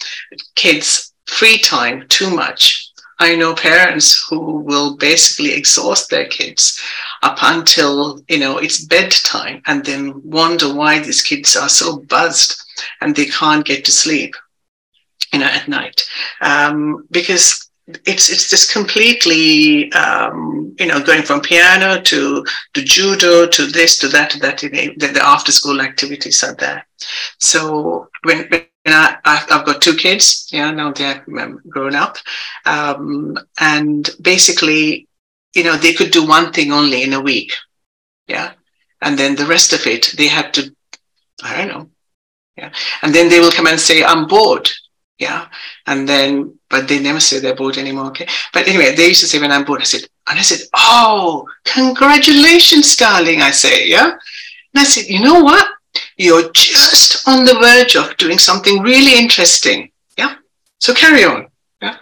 kids 0.56 1.14
free 1.28 1.60
time 1.60 2.08
too 2.10 2.32
much. 2.32 2.90
I 3.20 3.36
know 3.36 3.54
parents 3.54 4.28
who 4.28 4.40
will 4.70 4.98
basically 4.98 5.54
exhaust 5.54 6.10
their 6.10 6.26
kids 6.26 6.82
up 7.22 7.38
until 7.44 8.20
you 8.28 8.40
know 8.40 8.58
it's 8.58 8.84
bedtime 8.84 9.62
and 9.68 9.86
then 9.86 10.20
wonder 10.24 10.74
why 10.74 10.98
these 10.98 11.22
kids 11.22 11.56
are 11.56 11.70
so 11.70 12.00
buzzed 12.10 12.65
and 13.02 13.16
they 13.16 13.26
can't 13.26 13.66
get 13.66 13.86
to 13.86 13.92
sleep 13.92 14.36
you 15.34 15.40
know 15.40 15.48
at 15.48 15.68
night. 15.68 16.06
Um, 16.42 17.08
because 17.12 17.70
it's 17.88 18.30
it's 18.30 18.50
just 18.50 18.74
completely 18.74 19.92
um, 19.94 20.76
you 20.80 20.88
know 20.88 21.04
going 21.04 21.24
from 21.24 21.42
piano 21.42 22.02
to 22.02 22.44
to 22.74 22.84
judo 22.84 23.46
to 23.48 23.68
this 23.68 23.98
to 24.00 24.08
that 24.08 24.30
to 24.32 24.40
that 24.40 24.60
the, 24.60 24.96
the 24.98 25.22
after 25.24 25.52
school 25.52 25.82
activities 25.82 26.44
are 26.44 26.56
there. 26.56 26.86
So 27.40 28.10
when, 28.24 28.48
when 28.50 28.66
I, 28.88 29.18
have 29.26 29.66
got 29.66 29.82
two 29.82 29.96
kids 29.96 30.48
yeah 30.52 30.72
now 30.72 30.92
they're 30.94 31.24
um, 31.40 31.60
grown 31.70 31.96
up. 31.96 32.18
Um, 32.66 33.38
and 33.60 34.10
basically 34.22 35.08
you 35.54 35.64
know 35.64 35.76
they 35.76 35.94
could 35.94 36.12
do 36.12 36.26
one 36.28 36.52
thing 36.54 36.72
only 36.72 37.04
in 37.04 37.14
a 37.14 37.22
week 37.22 37.54
yeah. 38.28 38.54
And 39.02 39.20
then 39.20 39.36
the 39.36 39.46
rest 39.46 39.72
of 39.74 39.86
it 39.86 40.14
they 40.18 40.28
had 40.28 40.54
to 40.56 40.76
i 41.44 41.58
don't 41.58 41.68
know 41.68 41.90
yeah. 42.58 42.72
And 43.02 43.14
then 43.14 43.30
they 43.30 43.40
will 43.40 43.52
come 43.52 43.68
and 43.68 43.80
say 43.80 44.04
i'm 44.04 44.28
bored. 44.28 44.70
Yeah. 45.18 45.48
And 45.88 46.08
then 46.08 46.58
but 46.70 46.88
they 46.88 47.00
never 47.00 47.20
say 47.20 47.40
they're 47.40 47.56
bored 47.56 47.78
anymore 47.78 48.08
okay? 48.08 48.28
But 48.54 48.68
anyway 48.68 48.96
they 48.96 49.08
used 49.10 49.22
to 49.22 49.28
say 49.28 49.40
when 49.40 49.52
i'm 49.52 49.66
bored 49.66 49.82
i 49.82 49.86
said 49.86 50.02
and 50.28 50.40
i 50.40 50.42
said 50.42 50.60
oh 50.76 51.48
congratulations 51.64 52.96
darling 52.96 53.42
i 53.42 53.52
say 53.52 53.88
yeah? 53.88 54.12
And 54.12 54.78
i 54.78 54.84
said 54.84 55.06
you 55.08 55.22
know 55.22 55.42
what? 55.42 55.68
You're 56.18 56.52
just 56.52 57.28
on 57.28 57.46
the 57.46 57.54
verge 57.54 57.96
of 57.96 58.18
doing 58.18 58.38
something 58.38 58.82
really 58.82 59.18
interesting. 59.18 59.92
Yeah. 60.18 60.36
So 60.80 60.94
carry 60.94 61.24
on. 61.24 61.48
Yeah. 61.82 61.98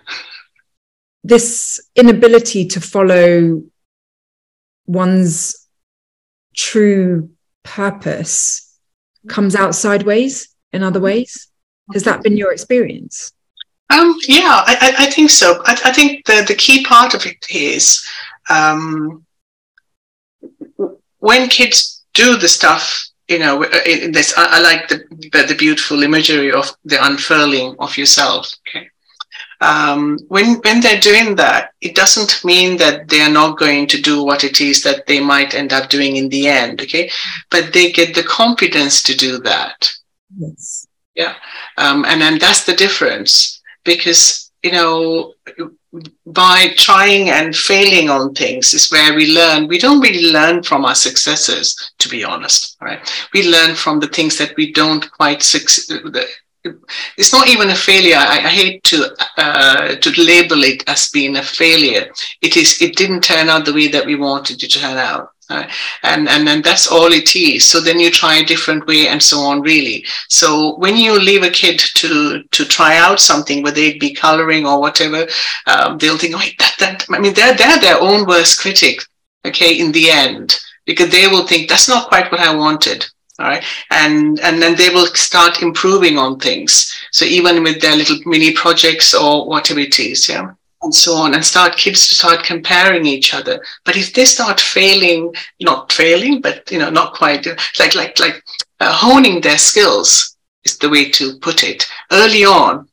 This 1.24 1.80
inability 1.96 2.66
to 2.68 2.82
follow 2.82 3.62
one's 4.86 5.68
true 6.56 7.30
purpose 7.64 8.63
comes 9.28 9.56
out 9.56 9.76
sideways 9.76 10.50
in 10.72 10.84
other 10.84 11.00
ways 11.00 11.50
has 11.92 12.04
that 12.04 12.24
been 12.24 12.38
your 12.38 12.52
experience? 12.52 13.34
Um, 13.90 14.16
yeah, 14.28 14.64
I, 14.66 14.96
I, 15.00 15.06
think 15.12 15.30
so. 15.30 15.62
I, 15.66 15.74
I, 15.86 15.92
think 15.92 16.26
the, 16.26 16.44
the 16.48 16.56
key 16.56 16.84
part 16.86 17.14
of 17.14 17.26
it 17.26 17.46
is 17.50 18.08
um, 18.50 19.26
when 21.20 21.50
kids 21.50 22.04
do 22.14 22.38
the 22.38 22.48
stuff, 22.48 23.08
you 23.28 23.40
know, 23.40 23.64
in 23.86 24.12
this, 24.12 24.34
I, 24.38 24.58
I 24.58 24.62
like 24.62 24.88
the, 24.88 25.04
the, 25.32 25.46
the 25.48 25.56
beautiful 25.56 26.02
imagery 26.02 26.52
of 26.52 26.72
the 26.86 27.06
unfurling 27.06 27.76
of 27.80 27.98
yourself. 27.98 28.52
Okay. 28.68 28.90
Um, 29.64 30.20
when 30.28 30.56
when 30.66 30.82
they're 30.82 31.00
doing 31.00 31.36
that, 31.38 31.72
it 31.80 31.96
doesn't 31.96 32.44
mean 32.44 32.78
that 32.78 33.08
they 33.08 33.22
are 33.22 33.32
not 33.32 33.58
going 33.58 33.88
to 33.88 34.02
do 34.02 34.24
what 34.24 34.44
it 34.44 34.60
is 34.60 34.84
that 34.84 35.08
they 35.08 35.20
might 35.20 35.56
end 35.56 35.72
up 35.72 35.90
doing 35.90 36.18
in 36.18 36.30
the 36.30 36.48
end. 36.48 36.82
Okay, 36.82 37.10
but 37.50 37.72
they 37.72 37.92
get 37.92 38.14
the 38.14 38.24
confidence 38.24 39.02
to 39.04 39.16
do 39.16 39.40
that. 39.40 39.90
Yes. 40.38 40.88
Yeah. 41.16 41.36
Um, 41.78 42.06
and 42.06 42.22
then 42.22 42.40
that's 42.40 42.66
the 42.66 42.76
difference 42.76 43.62
because, 43.84 44.52
you 44.64 44.72
know, 44.72 45.34
by 46.26 46.74
trying 46.76 47.30
and 47.30 47.56
failing 47.56 48.10
on 48.10 48.34
things 48.34 48.74
is 48.74 48.92
where 48.92 49.14
we 49.14 49.36
learn. 49.36 49.68
We 49.68 49.78
don't 49.78 50.00
really 50.02 50.32
learn 50.32 50.64
from 50.64 50.86
our 50.86 50.96
successes, 50.96 51.92
to 52.00 52.10
be 52.10 52.24
honest, 52.24 52.78
right? 52.82 53.00
We 53.34 53.48
learn 53.50 53.76
from 53.76 54.00
the 54.00 54.08
things 54.08 54.38
that 54.40 54.56
we 54.58 54.72
don't 54.72 55.10
quite 55.12 55.44
succeed. 55.44 56.02
It's 57.18 57.34
not 57.34 57.48
even 57.50 57.70
a 57.70 57.76
failure. 57.76 58.16
I, 58.18 58.38
I 58.38 58.50
hate 58.50 58.84
to 58.86 59.16
uh, 59.38 59.96
to 59.96 60.22
label 60.22 60.64
it 60.64 60.84
as 60.88 61.10
being 61.10 61.36
a 61.36 61.44
failure. 61.44 62.10
It 62.42 62.56
is. 62.56 62.82
It 62.82 62.96
didn't 62.96 63.22
turn 63.22 63.50
out 63.50 63.66
the 63.66 63.74
way 63.74 63.88
that 63.90 64.06
we 64.06 64.16
wanted 64.16 64.64
it 64.64 64.72
to 64.72 64.80
turn 64.80 64.98
out. 64.98 65.34
Uh, 65.50 65.68
and 66.04 66.30
and 66.30 66.48
then 66.48 66.62
that's 66.62 66.88
all 66.88 67.12
it 67.12 67.36
is 67.36 67.66
so 67.66 67.82
then 67.82 68.00
you 68.00 68.10
try 68.10 68.36
a 68.36 68.46
different 68.46 68.88
way 68.88 69.10
and 69.10 69.22
so 69.22 69.42
on 69.42 69.60
really 69.62 70.06
so 70.30 70.78
when 70.78 70.96
you 70.96 71.20
leave 71.20 71.44
a 71.44 71.50
kid 71.50 71.78
to 71.78 72.42
to 72.52 72.64
try 72.64 72.96
out 72.98 73.20
something 73.20 73.62
whether 73.62 73.82
it 73.82 74.00
be 74.00 74.14
coloring 74.14 74.66
or 74.66 74.80
whatever 74.80 75.28
um, 75.68 75.98
they'll 75.98 76.18
think 76.18 76.34
oh 76.34 76.40
that 76.60 76.76
that 76.80 77.06
i 77.12 77.20
mean 77.20 77.34
they're 77.34 77.54
they're 77.56 77.78
their 77.80 78.00
own 78.00 78.26
worst 78.26 78.58
critic 78.58 79.02
okay 79.46 79.78
in 79.78 79.92
the 79.92 80.10
end 80.10 80.58
because 80.86 81.10
they 81.12 81.28
will 81.28 81.46
think 81.46 81.68
that's 81.68 81.90
not 81.90 82.08
quite 82.08 82.32
what 82.32 82.40
i 82.40 82.56
wanted 82.56 83.06
all 83.40 83.48
right? 83.48 83.64
And 83.90 84.40
and 84.42 84.62
then 84.62 84.76
they 84.76 84.90
will 84.90 85.08
start 85.08 85.62
improving 85.62 86.18
on 86.18 86.40
things. 86.40 86.94
So 87.12 87.26
even 87.26 87.64
with 87.64 87.82
their 87.82 87.96
little 87.96 88.20
mini 88.26 88.54
projects 88.54 89.14
or 89.14 89.48
whatever 89.48 89.80
it 89.80 90.00
is 90.00 90.30
yeah 90.30 90.52
and 90.82 90.94
so 90.94 91.16
on 91.16 91.34
and 91.34 91.46
start 91.46 91.78
kids 91.78 92.08
to 92.08 92.16
start 92.16 92.44
comparing 92.44 93.06
each 93.06 93.34
other. 93.34 93.62
But 93.86 93.96
if 93.96 94.14
they 94.14 94.26
start 94.26 94.60
failing 94.60 95.34
not 95.62 95.92
failing 95.92 96.42
but 96.42 96.70
you 96.72 96.80
know 96.80 96.90
not 96.90 97.14
quite 97.14 97.46
like 97.80 97.96
like 97.96 98.20
like 98.20 98.44
uh, 98.80 98.94
honing 98.94 99.42
their 99.42 99.58
skills 99.58 100.36
is 100.66 100.78
the 100.78 100.90
way 100.90 101.10
to 101.12 101.38
put 101.40 101.64
it. 101.64 101.88
Early 102.12 102.46
on 102.46 102.88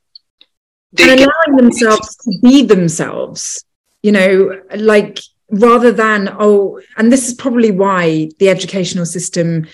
they 0.93 1.11
and 1.11 1.21
allowing 1.21 1.57
themselves 1.57 2.17
to 2.17 2.33
be 2.43 2.65
themselves 2.65 3.65
you 4.03 4.13
know 4.13 4.61
like 4.77 5.19
rather 5.51 5.93
than 5.93 6.35
oh 6.39 6.81
and 6.97 7.13
this 7.13 7.29
is 7.29 7.35
probably 7.35 7.71
why 7.71 8.29
the 8.39 8.49
educational 8.49 9.07
system 9.07 9.67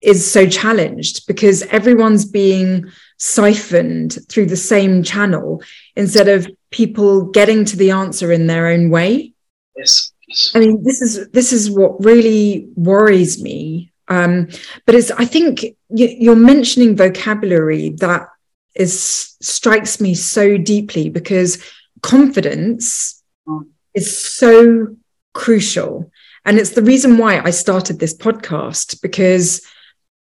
is 0.00 0.30
so 0.30 0.46
challenged 0.46 1.26
because 1.26 1.62
everyone's 1.64 2.24
being 2.24 2.90
siphoned 3.18 4.18
through 4.28 4.46
the 4.46 4.56
same 4.56 5.02
channel 5.02 5.62
instead 5.94 6.28
of 6.28 6.48
people 6.70 7.24
getting 7.24 7.64
to 7.64 7.76
the 7.76 7.90
answer 7.90 8.30
in 8.30 8.46
their 8.46 8.66
own 8.66 8.90
way. 8.90 9.32
Yes. 9.76 10.12
I 10.54 10.58
mean, 10.58 10.82
this 10.82 11.00
is 11.00 11.28
this 11.30 11.52
is 11.52 11.70
what 11.70 12.04
really 12.04 12.68
worries 12.74 13.40
me. 13.42 13.92
Um, 14.08 14.48
but 14.84 14.94
it's 14.94 15.10
I 15.12 15.24
think 15.24 15.64
you're 15.88 16.36
mentioning 16.36 16.96
vocabulary 16.96 17.90
that 18.00 18.28
is 18.74 19.36
strikes 19.40 20.00
me 20.00 20.14
so 20.14 20.58
deeply 20.58 21.08
because 21.08 21.62
confidence 22.02 23.22
mm. 23.46 23.66
is 23.94 24.18
so 24.18 24.96
crucial, 25.32 26.10
and 26.44 26.58
it's 26.58 26.70
the 26.70 26.82
reason 26.82 27.18
why 27.18 27.40
I 27.40 27.50
started 27.50 27.98
this 27.98 28.14
podcast 28.14 29.00
because 29.00 29.62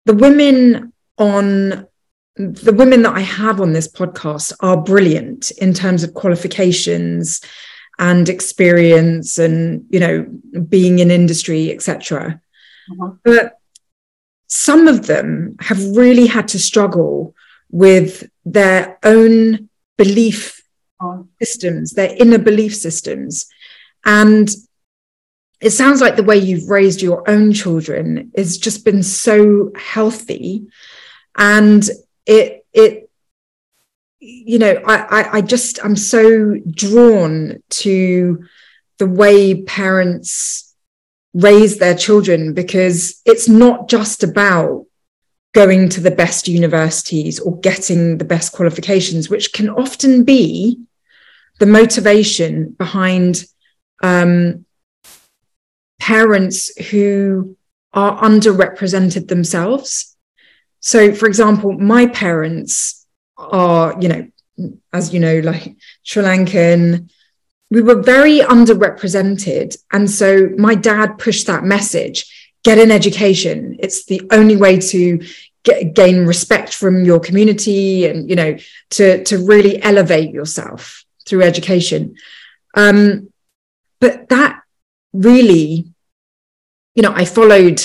the 0.04 0.14
women 0.14 0.92
on 1.18 1.86
the 2.36 2.72
women 2.72 3.02
that 3.02 3.14
I 3.14 3.20
have 3.20 3.60
on 3.60 3.72
this 3.72 3.86
podcast 3.86 4.52
are 4.60 4.76
brilliant 4.76 5.52
in 5.52 5.72
terms 5.72 6.02
of 6.02 6.14
qualifications 6.14 7.40
and 7.98 8.28
experience 8.28 9.38
and 9.38 9.84
you 9.90 10.00
know 10.00 10.26
being 10.68 10.98
in 10.98 11.10
industry 11.10 11.72
etc 11.72 12.40
uh-huh. 12.90 13.12
but 13.22 13.58
some 14.48 14.88
of 14.88 15.06
them 15.06 15.56
have 15.60 15.96
really 15.96 16.26
had 16.26 16.48
to 16.48 16.58
struggle 16.58 17.34
with 17.70 18.28
their 18.44 18.98
own 19.04 19.68
belief 19.96 20.60
uh-huh. 21.00 21.22
systems 21.40 21.92
their 21.92 22.16
inner 22.16 22.38
belief 22.38 22.74
systems 22.74 23.46
and 24.04 24.50
it 25.60 25.70
sounds 25.70 26.00
like 26.00 26.16
the 26.16 26.22
way 26.22 26.36
you've 26.36 26.68
raised 26.68 27.00
your 27.00 27.28
own 27.28 27.52
children 27.52 28.32
has 28.36 28.58
just 28.58 28.84
been 28.84 29.02
so 29.02 29.72
healthy. 29.76 30.66
And 31.36 31.88
it 32.26 32.66
it 32.72 33.10
you 34.20 34.58
know 34.58 34.72
I, 34.86 34.96
I 34.96 35.32
i 35.32 35.40
just 35.42 35.84
i'm 35.84 35.96
so 35.96 36.56
drawn 36.70 37.62
to 37.68 38.44
the 38.98 39.06
way 39.06 39.62
parents 39.62 40.74
raise 41.34 41.78
their 41.78 41.94
children 41.94 42.54
because 42.54 43.20
it's 43.26 43.48
not 43.48 43.88
just 43.88 44.22
about 44.22 44.86
going 45.52 45.88
to 45.90 46.00
the 46.00 46.10
best 46.10 46.48
universities 46.48 47.38
or 47.38 47.58
getting 47.60 48.18
the 48.18 48.24
best 48.24 48.52
qualifications 48.52 49.28
which 49.28 49.52
can 49.52 49.68
often 49.68 50.24
be 50.24 50.80
the 51.58 51.66
motivation 51.66 52.70
behind 52.70 53.44
um, 54.02 54.63
parents 56.04 56.70
who 56.90 57.56
are 57.94 58.20
underrepresented 58.20 59.26
themselves. 59.28 60.14
So, 60.80 61.14
for 61.14 61.26
example, 61.26 61.72
my 61.72 62.08
parents 62.08 63.06
are, 63.38 63.96
you 63.98 64.08
know, 64.10 64.28
as 64.92 65.14
you 65.14 65.20
know, 65.20 65.38
like 65.40 65.76
Sri 66.02 66.22
Lankan, 66.22 67.10
we 67.70 67.80
were 67.80 68.02
very 68.02 68.40
underrepresented. 68.40 69.78
And 69.94 70.10
so 70.10 70.50
my 70.58 70.74
dad 70.74 71.16
pushed 71.16 71.46
that 71.46 71.64
message 71.64 72.18
get 72.64 72.78
an 72.78 72.90
education. 72.90 73.76
It's 73.78 74.04
the 74.04 74.22
only 74.30 74.56
way 74.56 74.78
to 74.78 75.20
get, 75.62 75.94
gain 75.94 76.26
respect 76.26 76.74
from 76.74 77.04
your 77.04 77.20
community 77.20 78.06
and, 78.06 78.28
you 78.28 78.36
know, 78.36 78.56
to, 78.90 79.24
to 79.24 79.38
really 79.38 79.82
elevate 79.82 80.32
yourself 80.32 81.04
through 81.26 81.42
education. 81.42 82.16
Um, 82.74 83.32
but 84.00 84.28
that 84.28 84.60
really, 85.14 85.93
you 86.94 87.02
know, 87.02 87.12
I 87.14 87.24
followed 87.24 87.80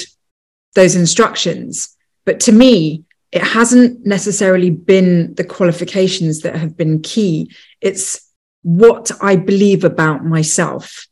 those 0.75 0.95
instructions. 0.95 1.95
But 2.25 2.39
to 2.41 2.51
me, 2.51 3.03
it 3.31 3.43
hasn't 3.43 4.05
necessarily 4.05 4.69
been 4.69 5.35
the 5.35 5.43
qualifications 5.43 6.41
that 6.41 6.55
have 6.55 6.75
been 6.75 7.01
key. 7.01 7.51
It's 7.81 8.27
what 8.63 9.11
I 9.21 9.35
believe 9.35 9.83
about 9.83 10.25
myself 10.25 11.07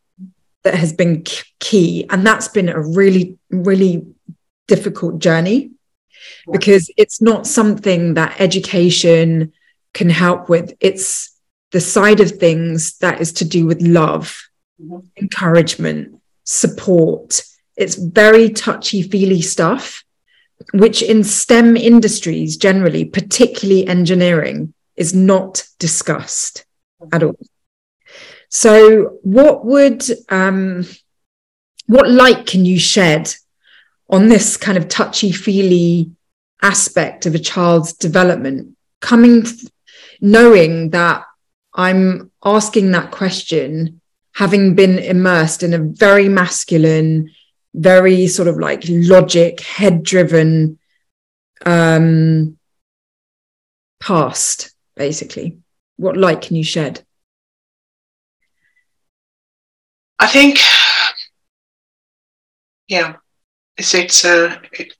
that 0.63 0.75
has 0.75 0.93
been 0.93 1.23
key. 1.59 2.05
And 2.09 2.25
that's 2.25 2.47
been 2.47 2.69
a 2.69 2.81
really, 2.81 3.37
really 3.49 4.05
difficult 4.67 5.19
journey 5.19 5.71
because 6.51 6.89
it's 6.97 7.21
not 7.21 7.47
something 7.47 8.15
that 8.15 8.39
education 8.39 9.53
can 9.93 10.09
help 10.09 10.49
with. 10.49 10.73
It's 10.79 11.33
the 11.71 11.79
side 11.79 12.19
of 12.19 12.31
things 12.31 12.97
that 12.99 13.21
is 13.21 13.33
to 13.33 13.45
do 13.45 13.65
with 13.65 13.81
love, 13.81 14.37
mm-hmm. 14.81 14.99
encouragement, 15.17 16.21
support. 16.43 17.41
It's 17.77 17.95
very 17.95 18.49
touchy 18.49 19.03
feely 19.03 19.41
stuff, 19.41 20.03
which 20.73 21.01
in 21.01 21.23
STEM 21.23 21.77
industries 21.77 22.57
generally, 22.57 23.05
particularly 23.05 23.87
engineering, 23.87 24.73
is 24.95 25.13
not 25.13 25.63
discussed 25.77 26.65
at 27.13 27.23
all. 27.23 27.37
So, 28.49 29.19
what 29.21 29.65
would 29.65 30.03
um, 30.29 30.85
what 31.85 32.09
light 32.09 32.47
can 32.47 32.65
you 32.65 32.79
shed 32.79 33.33
on 34.09 34.27
this 34.27 34.57
kind 34.57 34.77
of 34.77 34.87
touchy 34.87 35.31
feely 35.31 36.11
aspect 36.61 37.25
of 37.25 37.35
a 37.35 37.39
child's 37.39 37.93
development? 37.93 38.75
Coming, 38.99 39.45
knowing 40.19 40.89
that 40.91 41.25
I'm 41.73 42.31
asking 42.43 42.91
that 42.91 43.11
question, 43.11 44.01
having 44.33 44.75
been 44.75 44.97
immersed 44.97 45.61
in 45.61 45.73
a 45.73 45.79
very 45.79 46.29
masculine, 46.29 47.31
very 47.77 48.27
sort 48.27 48.47
of 48.47 48.57
like 48.57 48.83
logic, 48.87 49.61
head 49.61 50.03
driven 50.03 50.79
um, 51.65 52.57
past, 53.99 54.73
basically. 54.95 55.59
What 55.97 56.17
light 56.17 56.41
can 56.41 56.55
you 56.55 56.63
shed? 56.63 57.03
I 60.19 60.25
think, 60.25 60.57
yeah, 62.87 63.17
it's 63.77 63.93
it's 63.93 64.25
uh, 64.25 64.57
it, 64.73 64.93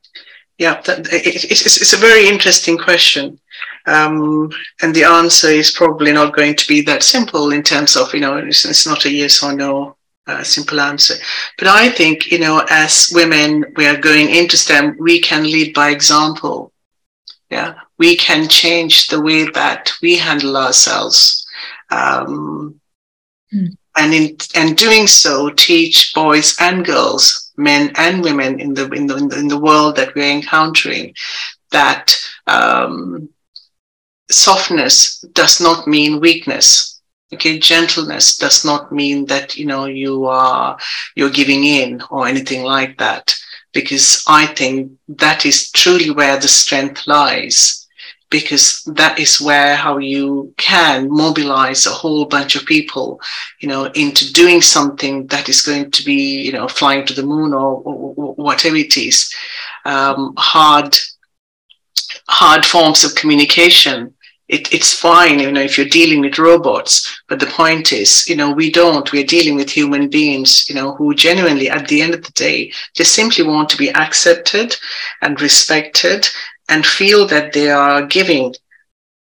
yeah, 0.60 0.80
that, 0.82 1.00
it, 1.12 1.46
it's 1.52 1.66
it's 1.66 1.94
a 1.94 1.98
very 1.98 2.28
interesting 2.28 2.78
question, 2.78 3.40
um, 3.88 4.52
and 4.84 4.96
the 4.96 5.04
answer 5.04 5.48
is 5.48 5.72
probably 5.72 6.12
not 6.12 6.36
going 6.36 6.56
to 6.56 6.68
be 6.68 6.82
that 6.82 7.02
simple 7.02 7.52
in 7.52 7.64
terms 7.64 7.96
of 7.96 8.14
you 8.14 8.20
know 8.20 8.38
it's, 8.38 8.66
it's 8.66 8.86
not 8.86 9.06
a 9.06 9.12
yes 9.12 9.42
or 9.42 9.54
no 9.54 9.97
uh, 10.28 10.44
simple 10.44 10.80
answer. 10.80 11.16
But 11.58 11.68
I 11.68 11.90
think, 11.90 12.32
you 12.32 12.40
know, 12.40 12.66
as 12.70 13.12
women, 13.14 13.66
we 13.76 13.86
are 13.88 13.98
going 13.98 14.30
into 14.30 14.58
STEM, 14.58 14.98
we 15.00 15.20
can 15.22 15.44
lead 15.44 15.74
by 15.74 15.90
example. 15.90 16.72
Yeah, 17.50 17.76
we 17.98 18.18
can 18.18 18.50
change 18.50 19.08
the 19.08 19.22
way 19.22 19.46
that 19.52 19.92
we 20.02 20.18
handle 20.18 20.58
ourselves. 20.58 21.48
Um, 21.90 22.80
mm 23.54 23.78
and 23.98 24.14
in 24.14 24.38
and 24.56 24.78
doing 24.78 25.08
so 25.08 25.50
teach 25.50 26.14
boys 26.14 26.56
and 26.60 26.86
girls 26.86 27.52
men 27.58 27.92
and 27.96 28.24
women 28.24 28.60
in 28.60 28.74
the 28.74 28.90
in 28.92 29.08
the, 29.08 29.18
in 29.38 29.48
the 29.48 29.60
world 29.60 29.96
that 29.96 30.14
we're 30.16 30.32
encountering 30.32 31.14
that 31.72 32.16
um, 32.46 33.28
softness 34.30 35.20
does 35.34 35.60
not 35.60 35.88
mean 35.88 36.22
weakness 36.22 36.97
okay 37.34 37.60
gentleness 37.60 38.38
does 38.38 38.64
not 38.64 38.92
mean 38.92 39.26
that 39.26 39.58
you 39.58 39.66
know 39.66 39.86
you 39.86 40.26
are 40.26 40.78
you're 41.16 41.30
giving 41.30 41.64
in 41.64 42.02
or 42.10 42.28
anything 42.28 42.64
like 42.64 42.98
that 42.98 43.36
because 43.74 44.24
i 44.28 44.46
think 44.46 44.92
that 45.08 45.46
is 45.46 45.72
truly 45.72 46.10
where 46.10 46.40
the 46.40 46.48
strength 46.48 47.06
lies 47.08 47.88
because 48.30 48.84
that 48.96 49.20
is 49.20 49.40
where 49.40 49.76
how 49.76 49.98
you 49.98 50.54
can 50.58 51.10
mobilize 51.10 51.86
a 51.86 51.92
whole 51.92 52.26
bunch 52.26 52.56
of 52.56 52.66
people 52.66 53.20
you 53.60 53.68
know 53.68 53.86
into 53.96 54.32
doing 54.34 54.62
something 54.62 55.26
that 55.28 55.48
is 55.48 55.62
going 55.62 55.90
to 55.92 56.04
be 56.04 56.42
you 56.42 56.52
know 56.52 56.68
flying 56.68 57.06
to 57.06 57.14
the 57.14 57.24
moon 57.24 57.54
or, 57.54 57.82
or, 57.82 58.14
or 58.16 58.36
whatever 58.36 58.76
it 58.76 58.98
is. 58.98 59.34
Um, 59.86 60.34
hard 60.38 60.98
hard 62.28 62.66
forms 62.66 63.04
of 63.06 63.16
communication 63.16 64.14
it, 64.50 64.74
it's 64.74 64.94
fine 64.94 65.40
you 65.40 65.52
know 65.52 65.62
if 65.62 65.78
you're 65.78 65.88
dealing 65.88 66.22
with 66.22 66.40
robots 66.40 67.22
but 67.28 67.40
the 67.40 67.46
point 67.48 67.92
is 67.92 68.28
you 68.28 68.36
know 68.36 68.52
we 68.52 68.72
don't 68.72 69.12
we're 69.12 69.26
dealing 69.26 69.56
with 69.56 69.70
human 69.70 70.10
beings 70.10 70.70
you 70.70 70.76
know 70.76 70.94
who 70.96 71.14
genuinely 71.14 71.70
at 71.70 71.88
the 71.88 72.02
end 72.02 72.14
of 72.14 72.24
the 72.24 72.32
day 72.32 72.72
just 72.94 73.14
simply 73.14 73.44
want 73.44 73.70
to 73.70 73.78
be 73.78 73.90
accepted 73.92 74.76
and 75.22 75.42
respected 75.42 76.28
and 76.70 76.86
feel 76.86 77.28
that 77.28 77.54
they 77.54 77.70
are 77.70 78.06
giving 78.06 78.54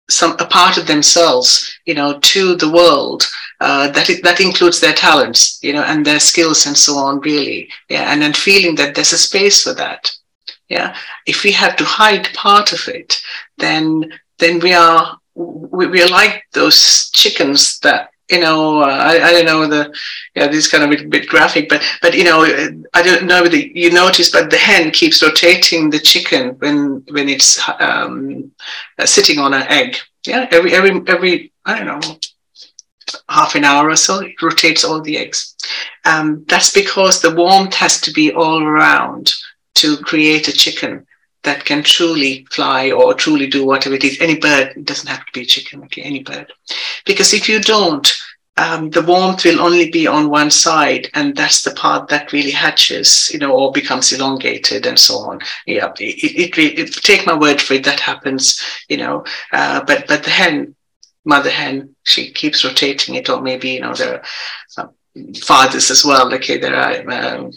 some 0.09 0.35
a 0.39 0.45
part 0.45 0.77
of 0.77 0.87
themselves, 0.87 1.77
you 1.85 1.93
know, 1.93 2.19
to 2.19 2.55
the 2.55 2.69
world. 2.69 3.23
Uh, 3.59 3.89
that 3.91 4.09
that 4.23 4.41
includes 4.41 4.81
their 4.81 4.93
talents, 4.93 5.59
you 5.63 5.71
know, 5.71 5.83
and 5.83 6.05
their 6.05 6.19
skills 6.19 6.65
and 6.65 6.77
so 6.77 6.97
on. 6.97 7.19
Really, 7.21 7.69
yeah, 7.89 8.11
and 8.11 8.21
then 8.21 8.33
feeling 8.33 8.75
that 8.75 8.93
there's 8.95 9.13
a 9.13 9.17
space 9.17 9.63
for 9.63 9.73
that. 9.73 10.11
Yeah, 10.67 10.95
if 11.25 11.43
we 11.43 11.51
have 11.53 11.75
to 11.77 11.85
hide 11.85 12.33
part 12.33 12.73
of 12.73 12.87
it, 12.87 13.21
then 13.57 14.11
then 14.39 14.59
we 14.59 14.73
are 14.73 15.17
we, 15.35 15.87
we 15.87 16.03
are 16.03 16.09
like 16.09 16.43
those 16.53 17.09
chickens 17.11 17.79
that 17.79 18.09
you 18.29 18.39
know, 18.39 18.81
uh, 18.81 18.85
I, 18.85 19.21
I 19.21 19.31
don't 19.31 19.45
know 19.45 19.67
the, 19.67 19.93
yeah, 20.33 20.47
this 20.47 20.65
is 20.65 20.67
kind 20.71 20.83
of 20.83 20.91
a 20.91 20.95
bit, 20.95 21.09
bit 21.09 21.29
graphic, 21.29 21.69
but, 21.69 21.83
but, 22.01 22.15
you 22.15 22.23
know, 22.23 22.43
I 22.93 23.03
don't 23.03 23.25
know 23.25 23.43
whether 23.43 23.57
you 23.57 23.91
notice, 23.91 24.31
but 24.31 24.49
the 24.49 24.57
hen 24.57 24.91
keeps 24.91 25.21
rotating 25.21 25.89
the 25.89 25.99
chicken 25.99 26.55
when, 26.59 27.03
when 27.11 27.29
it's 27.29 27.59
um, 27.79 28.51
uh, 28.97 29.05
sitting 29.05 29.39
on 29.39 29.53
an 29.53 29.67
egg. 29.67 29.97
Yeah. 30.25 30.47
Every, 30.51 30.73
every, 30.73 31.01
every, 31.07 31.51
I 31.65 31.77
don't 31.77 31.87
know, 31.87 32.15
half 33.29 33.55
an 33.55 33.65
hour 33.65 33.89
or 33.89 33.95
so, 33.95 34.21
it 34.21 34.41
rotates 34.41 34.83
all 34.83 35.01
the 35.01 35.17
eggs. 35.17 35.55
Um, 36.05 36.45
that's 36.47 36.71
because 36.71 37.21
the 37.21 37.35
warmth 37.35 37.73
has 37.75 37.99
to 38.01 38.11
be 38.11 38.33
all 38.33 38.63
around 38.63 39.33
to 39.75 39.97
create 39.97 40.47
a 40.47 40.53
chicken 40.53 41.05
that 41.43 41.65
can 41.65 41.83
truly 41.83 42.47
fly 42.51 42.91
or 42.91 43.13
truly 43.13 43.47
do 43.47 43.65
whatever 43.65 43.95
it 43.95 44.03
is. 44.03 44.19
Any 44.19 44.37
bird, 44.37 44.73
it 44.75 44.85
doesn't 44.85 45.09
have 45.09 45.25
to 45.25 45.31
be 45.33 45.41
a 45.41 45.45
chicken, 45.45 45.83
okay, 45.83 46.01
any 46.01 46.23
bird. 46.23 46.51
Because 47.05 47.33
if 47.33 47.47
you 47.47 47.59
don't, 47.59 48.11
um, 48.55 48.91
the 48.91 49.01
warmth 49.01 49.45
will 49.45 49.61
only 49.61 49.89
be 49.89 50.05
on 50.05 50.29
one 50.29 50.51
side, 50.51 51.09
and 51.15 51.35
that's 51.35 51.63
the 51.63 51.71
part 51.71 52.07
that 52.09 52.31
really 52.31 52.51
hatches, 52.51 53.31
you 53.33 53.39
know, 53.39 53.51
or 53.51 53.71
becomes 53.71 54.13
elongated 54.13 54.85
and 54.85 54.99
so 54.99 55.15
on. 55.15 55.39
Yeah, 55.65 55.91
it, 55.99 56.23
it, 56.23 56.57
it, 56.57 56.79
it 56.79 56.93
take 56.93 57.25
my 57.25 57.37
word 57.37 57.59
for 57.59 57.73
it, 57.73 57.83
that 57.85 57.99
happens, 57.99 58.61
you 58.89 58.97
know. 58.97 59.25
Uh, 59.51 59.83
but 59.85 60.07
but 60.07 60.23
the 60.23 60.29
hen, 60.29 60.75
mother 61.25 61.49
hen, 61.49 61.95
she 62.03 62.31
keeps 62.31 62.63
rotating 62.63 63.15
it, 63.15 63.27
or 63.27 63.41
maybe 63.41 63.69
you 63.69 63.81
know 63.81 63.95
there 63.95 64.23
are 64.77 64.91
fathers 65.41 65.89
as 65.89 66.05
well. 66.05 66.31
Okay, 66.35 66.59
there 66.59 66.75
are 66.75 67.09
um, 67.09 67.51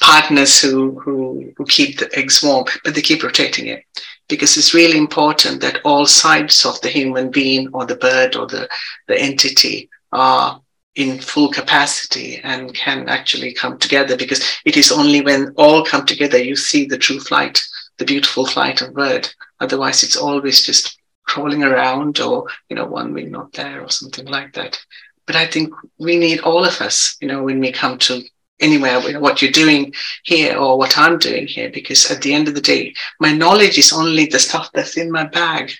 partners 0.00 0.60
who, 0.60 0.98
who, 1.00 1.52
who 1.56 1.64
keep 1.66 1.98
the 1.98 2.10
eggs 2.18 2.42
warm, 2.42 2.66
but 2.84 2.94
they 2.94 3.02
keep 3.02 3.22
rotating 3.22 3.66
it 3.66 3.84
because 4.28 4.56
it's 4.56 4.74
really 4.74 4.98
important 4.98 5.60
that 5.60 5.80
all 5.84 6.06
sides 6.06 6.64
of 6.64 6.80
the 6.82 6.88
human 6.88 7.30
being 7.30 7.68
or 7.72 7.86
the 7.86 7.96
bird 7.96 8.36
or 8.36 8.46
the, 8.46 8.68
the 9.06 9.18
entity 9.18 9.88
are 10.12 10.60
in 10.94 11.18
full 11.18 11.50
capacity 11.50 12.40
and 12.42 12.74
can 12.74 13.08
actually 13.08 13.52
come 13.52 13.78
together 13.78 14.16
because 14.16 14.58
it 14.64 14.76
is 14.76 14.92
only 14.92 15.20
when 15.20 15.54
all 15.56 15.84
come 15.84 16.04
together 16.04 16.38
you 16.38 16.56
see 16.56 16.86
the 16.86 16.98
true 16.98 17.20
flight, 17.20 17.60
the 17.98 18.04
beautiful 18.04 18.44
flight 18.44 18.82
of 18.82 18.94
bird. 18.94 19.28
Otherwise, 19.60 20.02
it's 20.02 20.16
always 20.16 20.64
just 20.64 20.98
crawling 21.24 21.62
around 21.62 22.20
or, 22.20 22.46
you 22.68 22.76
know, 22.76 22.86
one 22.86 23.12
wing 23.12 23.30
not 23.30 23.52
there 23.52 23.82
or 23.82 23.90
something 23.90 24.26
like 24.26 24.52
that. 24.54 24.78
But 25.26 25.36
I 25.36 25.46
think 25.46 25.72
we 25.98 26.16
need 26.18 26.40
all 26.40 26.64
of 26.64 26.80
us, 26.80 27.16
you 27.20 27.28
know, 27.28 27.42
when 27.42 27.60
we 27.60 27.70
come 27.70 27.98
to 27.98 28.22
anywhere 28.60 29.20
what 29.20 29.40
you're 29.40 29.50
doing 29.50 29.92
here 30.24 30.56
or 30.56 30.78
what 30.78 30.98
I'm 30.98 31.18
doing 31.18 31.46
here 31.46 31.70
because 31.70 32.10
at 32.10 32.22
the 32.22 32.34
end 32.34 32.48
of 32.48 32.54
the 32.54 32.60
day 32.60 32.94
my 33.20 33.32
knowledge 33.32 33.78
is 33.78 33.92
only 33.92 34.26
the 34.26 34.38
stuff 34.38 34.70
that's 34.72 34.96
in 34.96 35.10
my 35.10 35.24
bag 35.24 35.72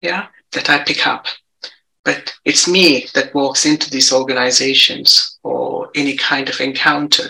yeah 0.00 0.26
that 0.54 0.70
I 0.70 0.78
pick 0.84 1.06
up. 1.06 1.26
But 2.04 2.34
it's 2.44 2.68
me 2.68 3.06
that 3.14 3.34
walks 3.34 3.64
into 3.64 3.90
these 3.90 4.12
organizations 4.12 5.38
or 5.42 5.90
any 5.94 6.16
kind 6.16 6.48
of 6.48 6.60
encounter 6.60 7.24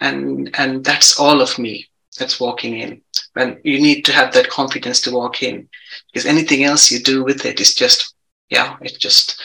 and 0.00 0.50
and 0.58 0.84
that's 0.84 1.18
all 1.18 1.40
of 1.40 1.58
me 1.58 1.88
that's 2.18 2.40
walking 2.40 2.78
in. 2.78 3.02
And 3.36 3.58
you 3.62 3.80
need 3.80 4.04
to 4.06 4.12
have 4.12 4.32
that 4.32 4.50
confidence 4.50 5.00
to 5.02 5.12
walk 5.12 5.42
in 5.42 5.68
because 6.12 6.26
anything 6.26 6.64
else 6.64 6.90
you 6.90 6.98
do 6.98 7.24
with 7.24 7.44
it 7.44 7.60
is 7.60 7.74
just 7.74 8.14
yeah 8.50 8.76
it's 8.80 8.98
just 8.98 9.40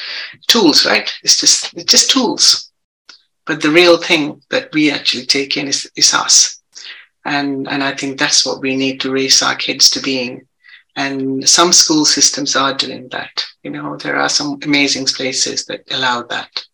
tools 0.47 0.85
right? 0.85 1.11
It's 1.23 1.39
just 1.39 1.73
it's 1.75 1.91
just 1.91 2.09
tools 2.09 2.70
but 3.45 3.61
the 3.61 3.69
real 3.69 3.97
thing 3.97 4.41
that 4.49 4.73
we 4.73 4.91
actually 4.91 5.25
take 5.25 5.57
in 5.57 5.67
is, 5.67 5.89
is 5.95 6.13
us. 6.13 6.61
And 7.23 7.67
and 7.67 7.83
i 7.83 7.93
think 7.93 8.17
that's 8.17 8.45
what 8.45 8.61
we 8.61 8.75
need 8.75 8.99
to 9.01 9.11
raise 9.11 9.41
our 9.41 9.55
kids 9.55 9.89
to 9.91 10.01
being. 10.01 10.47
And 10.95 11.47
some 11.47 11.71
school 11.71 12.05
systems 12.05 12.55
are 12.55 12.73
doing 12.73 13.07
that. 13.09 13.45
You 13.63 13.71
know 13.71 13.97
there 13.97 14.17
are 14.17 14.29
some 14.29 14.59
amazing 14.63 15.05
places 15.05 15.65
that 15.65 15.83
allow 15.91 16.23
that. 16.23 16.65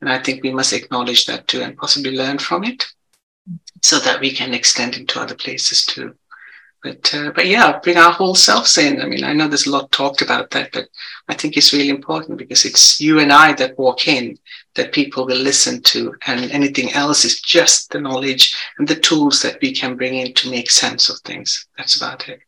And 0.00 0.10
i 0.10 0.18
think 0.18 0.42
we 0.42 0.52
must 0.52 0.72
acknowledge 0.72 1.26
that 1.26 1.46
too 1.46 1.62
and 1.62 1.76
possibly 1.76 2.16
learn 2.16 2.38
from 2.38 2.64
it 2.64 2.84
so 3.82 3.98
that 4.00 4.20
we 4.20 4.32
can 4.32 4.54
extend 4.54 4.96
into 4.96 5.20
other 5.20 5.34
places 5.34 5.84
too 5.84 6.14
but 6.82 7.14
uh, 7.14 7.30
but 7.34 7.46
yeah 7.46 7.78
bring 7.80 7.96
our 7.96 8.12
whole 8.12 8.34
selves 8.34 8.76
in 8.78 9.00
i 9.00 9.06
mean 9.06 9.24
i 9.24 9.32
know 9.32 9.48
there's 9.48 9.66
a 9.66 9.70
lot 9.70 9.90
talked 9.92 10.22
about 10.22 10.50
that 10.50 10.70
but 10.72 10.88
i 11.28 11.34
think 11.34 11.56
it's 11.56 11.72
really 11.72 11.88
important 11.88 12.38
because 12.38 12.64
it's 12.64 13.00
you 13.00 13.18
and 13.18 13.32
i 13.32 13.52
that 13.52 13.78
walk 13.78 14.08
in 14.08 14.38
that 14.74 14.92
people 14.92 15.26
will 15.26 15.36
listen 15.36 15.80
to 15.82 16.14
and 16.26 16.50
anything 16.50 16.92
else 16.92 17.24
is 17.24 17.40
just 17.40 17.90
the 17.90 18.00
knowledge 18.00 18.56
and 18.78 18.88
the 18.88 18.96
tools 18.96 19.42
that 19.42 19.58
we 19.60 19.72
can 19.72 19.96
bring 19.96 20.14
in 20.14 20.32
to 20.34 20.50
make 20.50 20.70
sense 20.70 21.08
of 21.08 21.18
things 21.20 21.66
that's 21.76 21.96
about 21.96 22.28
it 22.28 22.40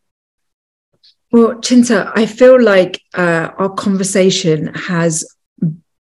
well, 1.34 1.56
Chinta, 1.56 2.12
I 2.14 2.26
feel 2.26 2.62
like 2.62 3.02
uh, 3.12 3.50
our 3.58 3.68
conversation 3.68 4.72
has 4.74 5.26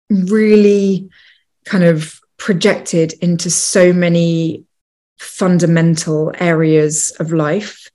really 0.09 1.09
kind 1.65 1.83
of 1.83 2.21
projected 2.37 3.11
into 3.21 3.49
so 3.49 3.91
many 3.91 4.63
fundamental 5.19 6.31
areas 6.39 7.11
of 7.19 7.33
life. 7.33 7.89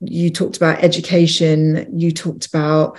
You 0.00 0.30
talked 0.30 0.56
about 0.56 0.82
education, 0.82 1.98
you 1.98 2.12
talked 2.12 2.46
about 2.46 2.98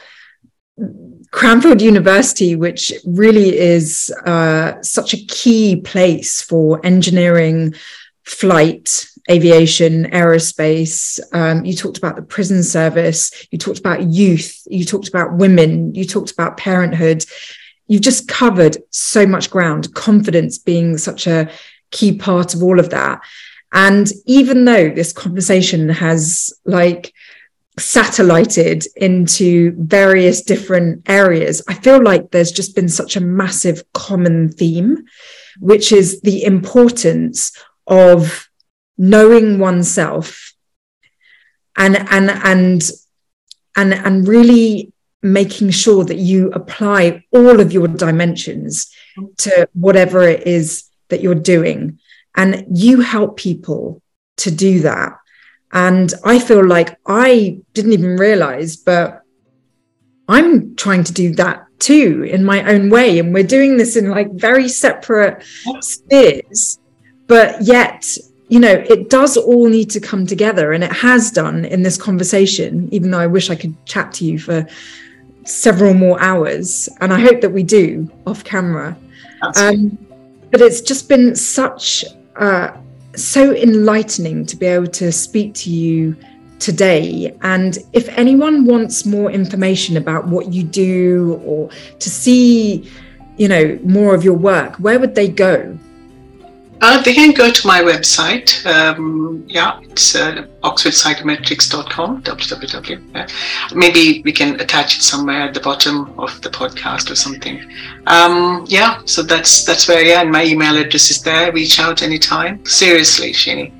Cranfield 1.31 1.81
University, 1.81 2.55
which 2.55 2.93
really 3.05 3.57
is 3.57 4.13
uh, 4.25 4.81
such 4.81 5.13
a 5.13 5.25
key 5.25 5.81
place 5.81 6.41
for 6.41 6.79
engineering, 6.85 7.73
flight, 8.23 9.07
aviation, 9.29 10.05
aerospace. 10.11 11.19
Um, 11.33 11.65
you 11.65 11.73
talked 11.73 11.97
about 11.97 12.15
the 12.15 12.21
prison 12.21 12.63
service. 12.63 13.47
You 13.51 13.57
talked 13.57 13.79
about 13.79 14.03
youth. 14.03 14.65
You 14.69 14.85
talked 14.85 15.09
about 15.09 15.37
women. 15.37 15.93
You 15.95 16.05
talked 16.05 16.31
about 16.31 16.57
parenthood. 16.57 17.25
You've 17.87 18.01
just 18.01 18.27
covered 18.27 18.77
so 18.91 19.25
much 19.25 19.49
ground, 19.49 19.93
confidence 19.93 20.57
being 20.57 20.97
such 20.97 21.27
a 21.27 21.49
key 21.91 22.17
part 22.17 22.53
of 22.53 22.61
all 22.61 22.79
of 22.79 22.89
that. 22.91 23.21
And 23.71 24.09
even 24.25 24.65
though 24.65 24.89
this 24.89 25.13
conversation 25.13 25.89
has 25.89 26.53
like 26.65 27.13
satellited 27.77 28.85
into 28.95 29.73
various 29.77 30.41
different 30.41 31.07
areas, 31.09 31.61
I 31.67 31.73
feel 31.73 32.01
like 32.01 32.31
there's 32.31 32.51
just 32.51 32.75
been 32.75 32.89
such 32.89 33.15
a 33.15 33.21
massive 33.21 33.83
common 33.93 34.49
theme, 34.49 35.05
which 35.59 35.91
is 35.91 36.21
the 36.21 36.43
importance 36.43 37.51
of 37.85 38.49
knowing 38.97 39.59
oneself 39.59 40.53
and 41.75 41.95
and 42.09 42.31
and 42.31 42.91
and 43.75 43.93
and 43.93 44.27
really 44.27 44.91
making 45.21 45.69
sure 45.69 46.03
that 46.03 46.17
you 46.17 46.49
apply 46.51 47.23
all 47.31 47.59
of 47.59 47.71
your 47.71 47.87
dimensions 47.87 48.91
to 49.37 49.67
whatever 49.73 50.23
it 50.23 50.45
is 50.47 50.89
that 51.09 51.21
you're 51.21 51.35
doing 51.35 51.99
and 52.37 52.65
you 52.71 53.01
help 53.01 53.37
people 53.37 54.01
to 54.37 54.49
do 54.49 54.79
that 54.81 55.13
and 55.73 56.13
i 56.23 56.39
feel 56.39 56.65
like 56.65 56.97
i 57.05 57.59
didn't 57.73 57.93
even 57.93 58.15
realize 58.15 58.77
but 58.77 59.21
i'm 60.29 60.75
trying 60.75 61.03
to 61.03 61.11
do 61.11 61.35
that 61.35 61.65
too 61.79 62.23
in 62.23 62.43
my 62.43 62.63
own 62.71 62.89
way 62.89 63.19
and 63.19 63.33
we're 63.33 63.43
doing 63.43 63.77
this 63.77 63.95
in 63.97 64.09
like 64.09 64.31
very 64.33 64.69
separate 64.69 65.43
spheres 65.81 66.79
but 67.27 67.61
yet 67.61 68.17
you 68.49 68.59
know, 68.59 68.71
it 68.71 69.09
does 69.09 69.35
all 69.35 69.67
need 69.67 69.89
to 69.91 69.99
come 69.99 70.25
together, 70.25 70.71
and 70.71 70.83
it 70.83 70.91
has 70.91 71.31
done 71.31 71.65
in 71.65 71.83
this 71.83 71.97
conversation, 71.97 72.87
even 72.93 73.11
though 73.11 73.19
I 73.19 73.27
wish 73.27 73.49
I 73.49 73.55
could 73.55 73.75
chat 73.85 74.13
to 74.15 74.25
you 74.25 74.39
for 74.39 74.65
several 75.43 75.93
more 75.93 76.21
hours. 76.21 76.87
And 77.01 77.11
I 77.11 77.19
hope 77.19 77.41
that 77.41 77.49
we 77.49 77.63
do 77.63 78.09
off 78.25 78.43
camera. 78.43 78.97
Um, 79.57 79.97
but 80.51 80.61
it's 80.61 80.81
just 80.81 81.09
been 81.09 81.35
such, 81.35 82.05
uh, 82.37 82.77
so 83.15 83.53
enlightening 83.55 84.45
to 84.45 84.55
be 84.55 84.65
able 84.65 84.87
to 84.87 85.11
speak 85.11 85.53
to 85.55 85.69
you 85.69 86.15
today. 86.59 87.35
And 87.41 87.77
if 87.93 88.07
anyone 88.09 88.65
wants 88.65 89.05
more 89.05 89.31
information 89.31 89.97
about 89.97 90.27
what 90.27 90.53
you 90.53 90.63
do 90.63 91.41
or 91.45 91.69
to 91.99 92.09
see, 92.09 92.89
you 93.37 93.47
know, 93.47 93.79
more 93.83 94.13
of 94.15 94.23
your 94.23 94.35
work, 94.35 94.75
where 94.77 94.99
would 94.99 95.15
they 95.15 95.27
go? 95.27 95.77
Uh, 96.79 97.01
they 97.01 97.13
can 97.13 97.33
go 97.33 97.49
to 97.51 97.67
my 97.67 97.81
website. 97.81 98.63
Um, 98.65 99.43
yeah, 99.47 99.79
it's 99.83 100.15
uh, 100.15 100.45
oxfordpsychometrics.com, 100.63 102.21
www. 102.21 103.75
Maybe 103.75 104.21
we 104.23 104.31
can 104.31 104.59
attach 104.59 104.97
it 104.97 105.01
somewhere 105.01 105.41
at 105.41 105.53
the 105.55 105.59
bottom 105.59 106.13
of 106.19 106.39
the 106.41 106.49
podcast 106.49 107.09
or 107.09 107.15
something. 107.15 107.63
Um, 108.05 108.65
yeah, 108.67 109.01
so 109.05 109.23
that's 109.23 109.65
that's 109.65 109.87
where 109.87 110.03
yeah, 110.03 110.21
and 110.21 110.31
my 110.31 110.43
email 110.43 110.77
address 110.77 111.09
is 111.09 111.21
there. 111.23 111.51
Reach 111.51 111.79
out 111.79 112.03
anytime. 112.03 112.63
Seriously, 112.65 113.31
Shini, 113.31 113.71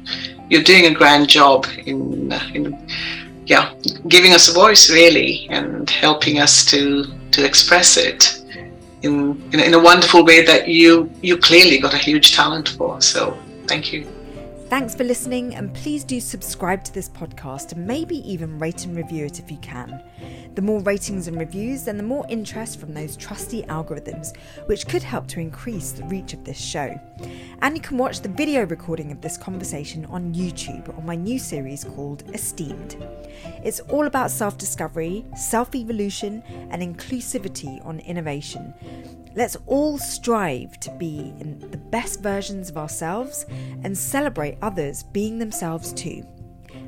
you're 0.50 0.64
doing 0.64 0.88
a 0.88 0.92
grand 0.94 1.30
job 1.30 1.68
in 1.86 2.32
in 2.56 2.88
yeah, 3.46 3.74
giving 4.08 4.34
us 4.34 4.50
a 4.50 4.54
voice 4.54 4.90
really 4.90 5.48
and 5.52 5.88
helping 5.90 6.40
us 6.40 6.66
to 6.66 7.06
to 7.32 7.46
express 7.46 7.96
it 7.96 8.42
in, 9.02 9.42
in, 9.54 9.60
in 9.60 9.74
a 9.74 9.80
wonderful 9.80 10.26
way 10.26 10.44
that 10.46 10.68
you 10.68 11.10
you 11.22 11.38
clearly 11.38 11.80
got 11.80 11.94
a 11.94 11.98
huge 11.98 12.34
talent 12.34 12.70
for. 12.70 13.02
So 13.02 13.38
thank 13.68 13.94
you. 13.94 14.08
Thanks 14.70 14.94
for 14.94 15.06
listening, 15.06 15.56
and 15.56 15.74
please 15.74 16.04
do 16.04 16.20
subscribe 16.20 16.84
to 16.84 16.94
this 16.94 17.08
podcast 17.08 17.72
and 17.72 17.88
maybe 17.88 18.18
even 18.30 18.60
rate 18.60 18.84
and 18.84 18.98
review 18.98 19.26
it 19.26 19.40
if 19.40 19.50
you 19.50 19.56
can. 19.60 20.04
The 20.56 20.62
more 20.62 20.82
ratings 20.82 21.30
and 21.30 21.40
reviews, 21.40 21.86
then 21.86 21.96
the 21.96 22.04
more 22.04 22.26
interest 22.28 22.78
from 22.78 22.94
those 22.94 23.16
trusty 23.16 23.64
algorithms, 23.64 24.36
which 24.66 24.86
could 24.86 25.04
help 25.04 25.26
to 25.28 25.40
increase 25.40 25.94
the 25.94 26.04
reach 26.08 26.34
of 26.34 26.44
this 26.44 26.60
show. 26.60 27.00
And 27.62 27.78
you 27.78 27.82
can 27.82 27.98
watch 27.98 28.20
the 28.20 28.28
video 28.28 28.66
recording 28.66 29.10
of 29.14 29.22
this 29.22 29.38
conversation 29.38 30.04
on 30.08 30.34
YouTube 30.34 30.96
on 30.98 31.06
my 31.06 31.16
new 31.16 31.40
series 31.40 31.86
called 31.86 32.24
Esteemed. 32.34 32.98
It's 33.64 33.80
all 33.80 34.06
about 34.06 34.32
self 34.32 34.58
discovery, 34.58 35.24
self 35.38 35.76
evolution, 35.76 36.44
and 36.72 36.82
inclusivity 36.82 37.84
on 37.86 38.00
innovation. 38.00 38.74
Let's 39.38 39.56
all 39.68 40.00
strive 40.00 40.80
to 40.80 40.90
be 40.90 41.32
the 41.38 41.78
best 41.78 42.24
versions 42.24 42.72
of 42.72 42.78
ourselves 42.78 43.46
and 43.84 43.96
celebrate 43.96 44.58
others 44.64 45.04
being 45.04 45.38
themselves 45.38 45.94
too. 45.94 46.26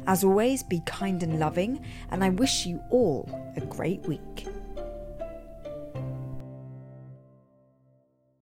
As 0.08 0.24
always, 0.24 0.64
be 0.64 0.82
kind 0.88 1.22
and 1.22 1.40
loving, 1.40 1.86
and 2.10 2.24
I 2.24 2.30
wish 2.30 2.66
you 2.66 2.82
all 2.90 3.30
a 3.56 3.62
great 3.62 4.02
week. 4.08 4.48